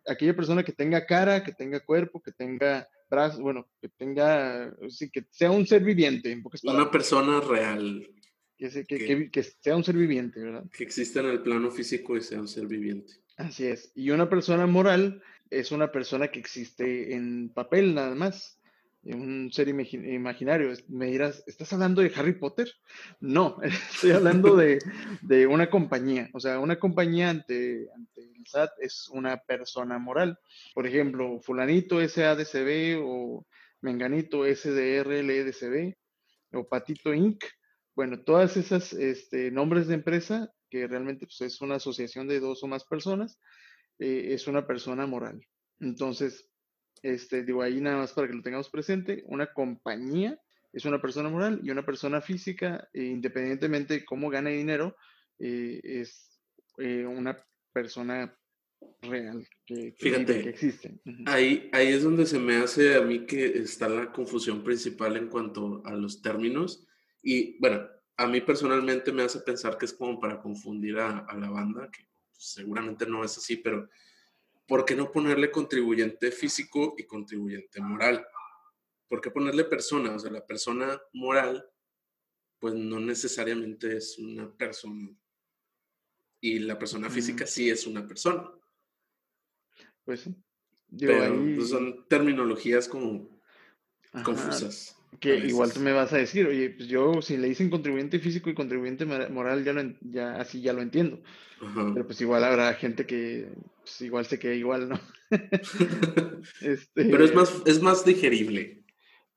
[0.08, 5.12] aquella persona que tenga cara, que tenga cuerpo, que tenga brazos, bueno, que tenga, sí,
[5.12, 6.32] que sea un ser viviente.
[6.32, 8.10] En Una persona real.
[8.58, 10.64] Que, que, que, sea un ser viviente, ¿verdad?
[10.72, 13.21] Que exista en el plano físico y sea un ser viviente.
[13.38, 13.92] Así es.
[13.96, 18.60] Y una persona moral es una persona que existe en papel nada más,
[19.04, 20.74] un ser imaginario.
[20.88, 22.72] Me dirás, ¿estás hablando de Harry Potter?
[23.20, 24.80] No, estoy hablando de,
[25.48, 26.30] una compañía.
[26.34, 30.40] O sea, una compañía ante, ante, el SAT es una persona moral.
[30.74, 33.46] Por ejemplo, fulanito SADCB o
[33.82, 35.96] menganito SDRLDCB
[36.54, 37.44] o Patito Inc.
[37.96, 42.64] Bueno, todas esas este, nombres de empresa que realmente pues, es una asociación de dos
[42.64, 43.40] o más personas,
[44.00, 45.46] eh, es una persona moral.
[45.80, 46.50] Entonces,
[47.04, 50.40] este, digo ahí nada más para que lo tengamos presente, una compañía
[50.74, 54.96] es una persona moral y una persona física, eh, independientemente de cómo gane dinero,
[55.38, 56.30] eh, es
[56.78, 57.38] una
[57.74, 58.36] persona
[59.02, 61.00] real que, Fíjate, que existe.
[61.28, 65.28] ahí, ahí es donde se me hace a mí que está la confusión principal en
[65.28, 66.88] cuanto a los términos.
[67.22, 67.88] Y bueno,
[68.22, 72.08] a mí personalmente me hace pensar que es como para confundir a, la banda, que
[72.32, 73.90] seguramente no es así, pero
[74.68, 78.24] ¿por qué no ponerle contribuyente físico y contribuyente moral?
[79.08, 80.16] ¿Por qué ponerle persona?
[80.16, 81.68] O sea, la persona moral,
[82.60, 85.10] pues no necesariamente es una persona.
[86.40, 88.52] Y la persona física sí es una persona.
[90.06, 90.36] Pues sí.
[90.96, 93.42] pero pues, son terminologías como
[94.24, 95.01] confusas.
[95.20, 98.50] Que igual tú me vas a decir, oye, pues yo si le dicen contribuyente físico
[98.50, 101.22] y contribuyente moral, ya, lo, ya así ya lo entiendo.
[101.94, 103.50] Pero pues igual habrá gente que
[103.82, 105.00] pues igual se queda igual, ¿no?
[106.62, 108.84] este, pero es más, es más digerible.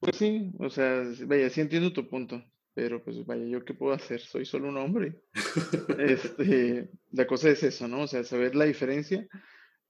[0.00, 2.42] Pues sí, o sea, vaya, sí entiendo tu punto,
[2.74, 4.20] pero pues vaya, ¿yo qué puedo hacer?
[4.20, 5.20] Soy solo un hombre.
[5.98, 8.02] este, la cosa es eso, ¿no?
[8.02, 9.26] O sea, saber la diferencia.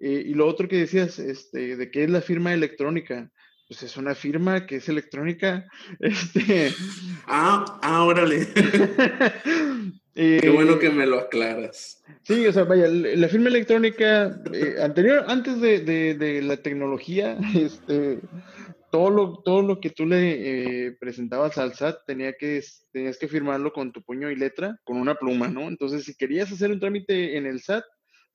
[0.01, 3.31] Eh, y lo otro que decías, este, de qué es la firma electrónica
[3.69, 5.67] pues es una firma que es electrónica.
[6.01, 6.73] Este...
[7.27, 8.47] Ah, ah, órale.
[10.15, 12.03] Qué bueno que me lo aclaras.
[12.23, 18.21] Sí, o sea, vaya, la firma electrónica eh, anterior, antes de, de, la tecnología, este,
[18.93, 22.63] todo lo, todo lo que tú le eh, presentabas al SAT tenía que,
[22.93, 25.63] tenías que firmarlo con tu puño y letra, con una pluma, ¿no?
[25.63, 27.85] Entonces, si querías hacer un trámite en el SAT,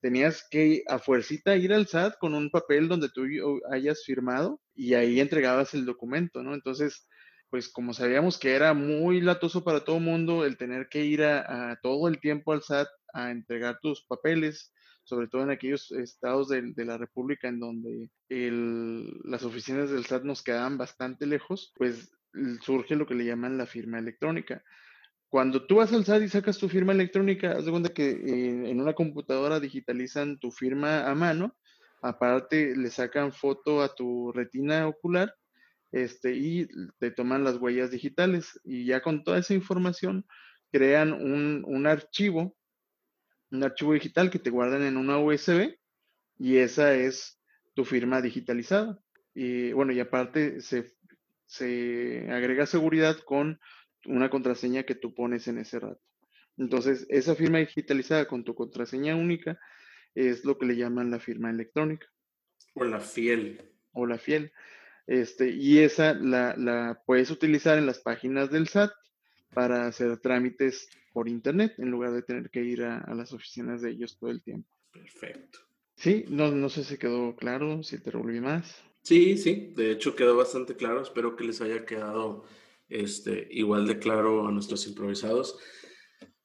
[0.02, 3.24] tenías que a fuercita ir al SAT con un papel donde tú
[3.70, 6.54] hayas firmado y ahí entregabas el documento, ¿no?
[6.54, 7.06] Entonces,
[7.50, 11.22] pues como sabíamos que era muy latoso para todo el mundo el tener que ir
[11.22, 14.72] a, todo el tiempo al SAT a entregar tus papeles,
[15.04, 18.08] sobre todo en aquellos estados de, la República en donde
[19.22, 22.10] las oficinas del SAT nos quedaban bastante lejos, pues
[22.62, 24.64] surge lo que le llaman la firma electrónica.
[25.28, 28.80] Cuando tú vas al SAT y sacas tu firma electrónica, haz de cuenta que en
[28.80, 31.54] una computadora digitalizan tu firma a mano,
[32.02, 35.34] aparte le sacan foto a tu retina ocular
[35.92, 40.24] este, y te toman las huellas digitales y ya con toda esa información
[40.70, 42.56] crean un, un archivo,
[43.50, 45.76] un archivo digital que te guardan en una USB
[46.38, 47.40] y esa es
[47.74, 48.98] tu firma digitalizada.
[49.34, 50.92] Y bueno, y aparte se,
[51.46, 53.60] se agrega seguridad con
[54.06, 56.00] una contraseña que tú pones en ese rato.
[56.56, 59.58] Entonces, esa firma digitalizada con tu contraseña única
[60.14, 62.06] es lo que le llaman la firma electrónica.
[62.74, 63.60] O la fiel.
[63.92, 64.52] O la fiel.
[65.06, 68.92] Este, y esa la, la puedes utilizar en las páginas del SAT
[69.52, 73.90] para hacer trámites por internet en lugar de tener que ir a, las oficinas de
[73.90, 74.68] ellos todo el tiempo.
[74.92, 75.60] Perfecto.
[75.96, 78.82] Sí, no, no sé si quedó claro, si te revolví más.
[79.02, 81.02] Sí, sí, de hecho quedó bastante claro.
[81.02, 82.44] Espero que les haya quedado
[82.88, 85.58] este, igual de claro a nuestros improvisados.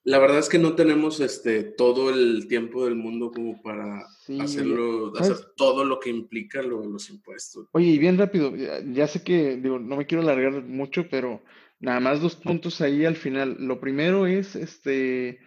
[0.06, 4.06] La verdad es que no tenemos este, todo el tiempo del mundo como para
[4.40, 7.68] hacerlo, hacer todo lo que implica los impuestos.
[7.72, 11.42] Oye, y bien rápido, ya, sé que digo, no me quiero alargar mucho, pero
[11.80, 13.58] nada más dos puntos ahí al final.
[13.60, 15.40] Lo primero es, este,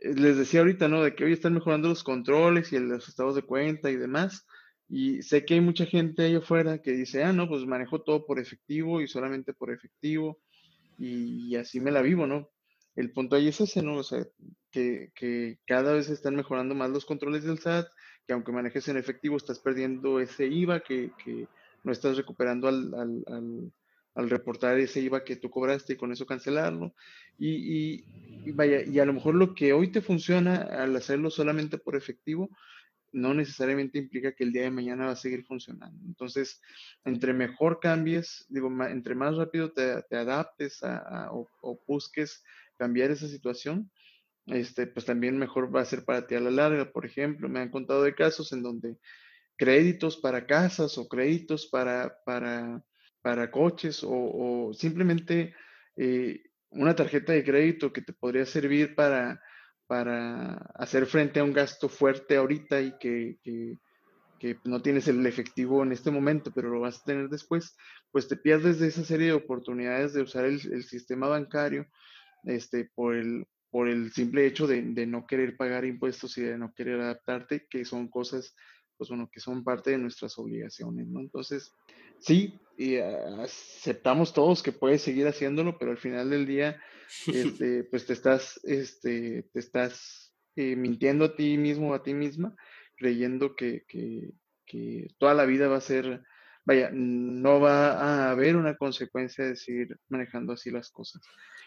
[0.00, 1.02] les decía ahorita, ¿no?
[1.02, 4.46] De que hoy están mejorando los controles y los estados de cuenta y demás.
[4.88, 8.24] Y sé que hay mucha gente ahí afuera que dice, ah, no, pues manejo todo
[8.24, 10.38] por efectivo y solamente por efectivo
[10.96, 12.53] y así me la vivo, ¿no?
[12.96, 13.96] El punto ahí es ese, ¿no?
[13.96, 14.26] O sea,
[14.70, 17.86] que, cada vez están mejorando más los controles del SAT,
[18.26, 21.10] que aunque manejes en efectivo estás perdiendo ese IVA que,
[21.82, 23.72] no estás recuperando al,
[24.16, 26.94] reportar ese IVA que tú cobraste y con eso cancelarlo.
[27.38, 28.04] Y,
[28.46, 31.96] y, vaya, y a lo mejor lo que hoy te funciona al hacerlo solamente por
[31.96, 32.48] efectivo,
[33.14, 36.04] no necesariamente implica que el día de mañana va a seguir funcionando.
[36.04, 36.60] Entonces,
[37.04, 42.42] entre mejor cambies, digo, entre más rápido te, adaptes o, o, busques
[42.78, 43.90] cambiar esa situación,
[44.46, 46.90] este, pues también mejor va a ser para ti a la larga.
[46.92, 48.98] Por ejemplo, me han contado de casos en donde
[49.56, 52.82] créditos para casas o créditos para, para,
[53.22, 55.54] para coches o, simplemente
[55.96, 59.40] eh, una tarjeta de crédito que te podría servir para,
[59.86, 63.78] para hacer frente a un gasto fuerte ahorita y que, que,
[64.64, 67.78] no tienes el efectivo en este momento, pero lo vas a tener después,
[68.10, 71.86] pues te pierdes de esa serie de oportunidades de usar el, el sistema bancario
[72.46, 76.72] este, por, el, por el simple hecho de, no querer pagar impuestos y de no
[76.74, 78.54] querer adaptarte, que son cosas,
[78.96, 81.20] pues bueno, que son parte de nuestras obligaciones, ¿no?
[81.20, 81.72] Entonces,
[82.18, 86.80] sí, y aceptamos todos que puedes seguir haciéndolo, pero al final del día,
[87.26, 92.14] este, pues te estás, este, te estás eh, mintiendo a ti mismo o a ti
[92.14, 92.54] misma,
[92.96, 94.32] creyendo que, que,
[94.66, 96.22] que toda la vida va a ser
[96.64, 101.22] vaya, no va a haber una consecuencia de seguir manejando así las cosas.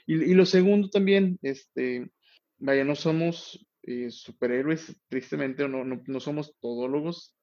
[0.08, 2.10] Y, lo segundo también, este,
[2.58, 7.36] vaya, no somos eh, superhéroes, tristemente, no, no, somos todólogos,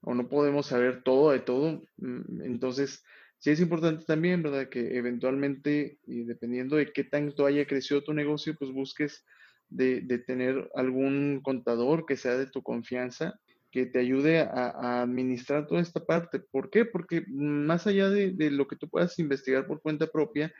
[0.00, 1.82] o no podemos saber todo de todo.
[1.96, 3.02] Mm, entonces,
[3.38, 4.68] sí es importante también, ¿verdad?
[4.68, 9.26] Que eventualmente, y dependiendo de qué tanto haya crecido tu negocio, pues busques
[9.68, 13.38] de, de tener algún contador que sea de tu confianza
[13.70, 16.40] que te ayude a, administrar toda esta parte.
[16.40, 16.84] ¿Por qué?
[16.84, 20.52] Porque más allá de, lo que tú puedas investigar por cuenta propia,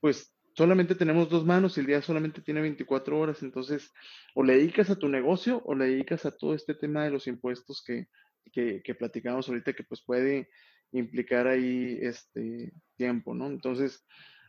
[0.00, 3.44] pues solamente tenemos dos manos y el día solamente tiene 24 horas.
[3.44, 3.92] Entonces,
[4.34, 7.28] o le dedicas a tu negocio o le dedicas a todo este tema de los
[7.28, 8.08] impuestos que,
[8.52, 10.50] que, platicamos ahorita, que pues puede
[10.90, 13.46] implicar ahí este tiempo, ¿no?
[13.46, 14.04] Entonces,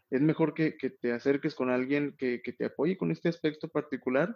[0.10, 4.36] es mejor que, te acerques con alguien que, que, te apoye con este aspecto particular.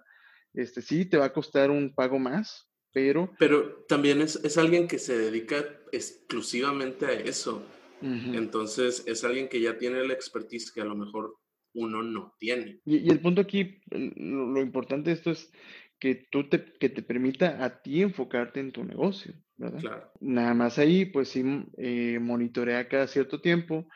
[0.53, 3.33] Este sí, te va a costar un pago más, pero...
[3.39, 7.65] Pero también es, es alguien que se dedica exclusivamente a eso.
[8.03, 11.37] Entonces es alguien que ya tiene la expertise que a lo mejor
[11.73, 12.79] uno no tiene.
[12.85, 15.51] Y, el punto aquí, lo, importante de esto es
[15.99, 19.79] que tú te, que te permita a ti enfocarte en tu negocio, ¿verdad?
[19.79, 20.11] Claro.
[20.19, 21.43] Nada más ahí, pues sí,
[21.77, 23.87] eh, monitorea cada cierto tiempo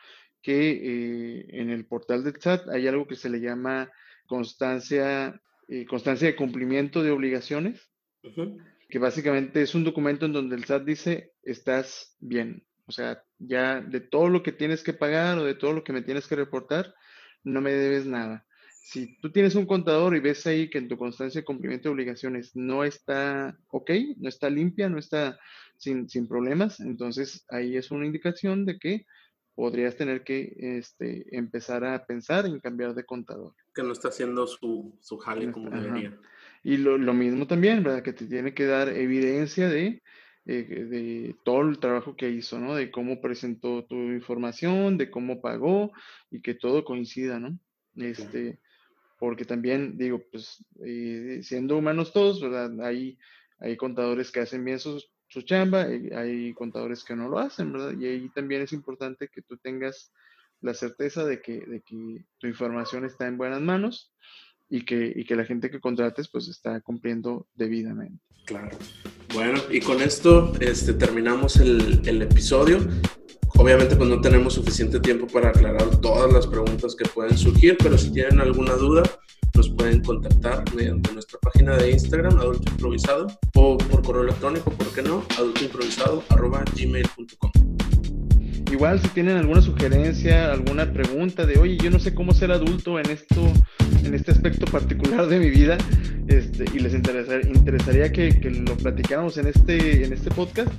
[0.42, 3.90] que eh, en el portal del chat hay algo que se le llama
[4.26, 7.90] constancia, eh, constancia de cumplimiento de obligaciones
[8.88, 12.66] que básicamente es un documento en donde el SAT dice, estás bien.
[12.86, 15.92] O sea, ya de todo lo que tienes que pagar o de todo lo que
[15.92, 16.94] me tienes que reportar,
[17.44, 18.44] no me debes nada.
[18.82, 21.94] Si tú tienes un contador y ves ahí que en tu constancia de cumplimiento de
[21.94, 25.38] obligaciones no está ok, no está limpia, no está
[25.76, 29.06] sin, sin problemas, entonces ahí es una indicación de que
[29.54, 33.54] podrías tener que este, empezar a pensar en cambiar de contador.
[33.74, 36.16] Que no está haciendo su, su jale como debería.
[36.62, 38.02] Y lo, lo, mismo también, ¿verdad?
[38.02, 40.00] Que te tiene que dar evidencia de,
[40.46, 42.74] eh, de todo el trabajo que hizo, ¿no?
[42.74, 45.92] De cómo presentó tu información, de cómo pagó
[46.30, 47.58] y que todo coincida, ¿no?
[47.96, 48.60] Este,
[49.18, 52.80] porque también, digo, pues, eh, siendo humanos todos, ¿verdad?
[52.82, 53.18] Hay,
[53.58, 57.72] hay contadores que hacen bien su, su chamba, hay, hay contadores que no lo hacen,
[57.72, 57.94] ¿verdad?
[57.98, 60.12] Y ahí también es importante que tú tengas
[60.60, 64.12] la certeza de que, de que tu información está en buenas manos
[64.68, 68.22] y que, y que la gente que contrates pues está cumpliendo debidamente.
[68.44, 68.76] Claro.
[69.34, 72.78] Bueno, y con esto este, terminamos el, episodio.
[73.56, 77.98] Obviamente pues no tenemos suficiente tiempo para aclarar todas las preguntas que pueden surgir, pero
[77.98, 79.02] si tienen alguna duda
[79.54, 83.26] nos pueden contactar mediante nuestra página de Instagram, Adulto Improvisado,
[83.56, 85.24] o por correo electrónico, ¿por qué no?
[85.36, 87.67] adultoimprovisado.gmail.com
[88.70, 92.98] igual si tienen alguna sugerencia, alguna pregunta de, oye, yo no sé cómo ser adulto
[92.98, 93.52] en esto,
[94.04, 95.78] en este aspecto particular de mi vida,
[96.28, 100.70] este, y les interesaría que, lo platicáramos en este, en este podcast,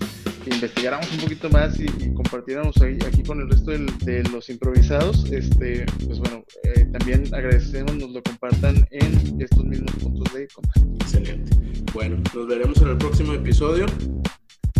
[0.44, 5.86] que investigáramos un poquito más y, compartiéramos aquí con el resto de los improvisados, este,
[6.06, 10.90] pues bueno, eh, también agradecemos nos lo compartan en estos mismos puntos de contacto.
[11.02, 11.56] Excelente.
[11.94, 13.86] Bueno, nos veremos en el próximo episodio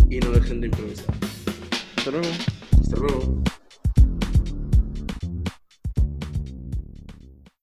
[0.08, 1.14] y no dejen de improvisar.
[2.00, 2.28] Hasta luego.
[2.80, 3.42] Hasta luego.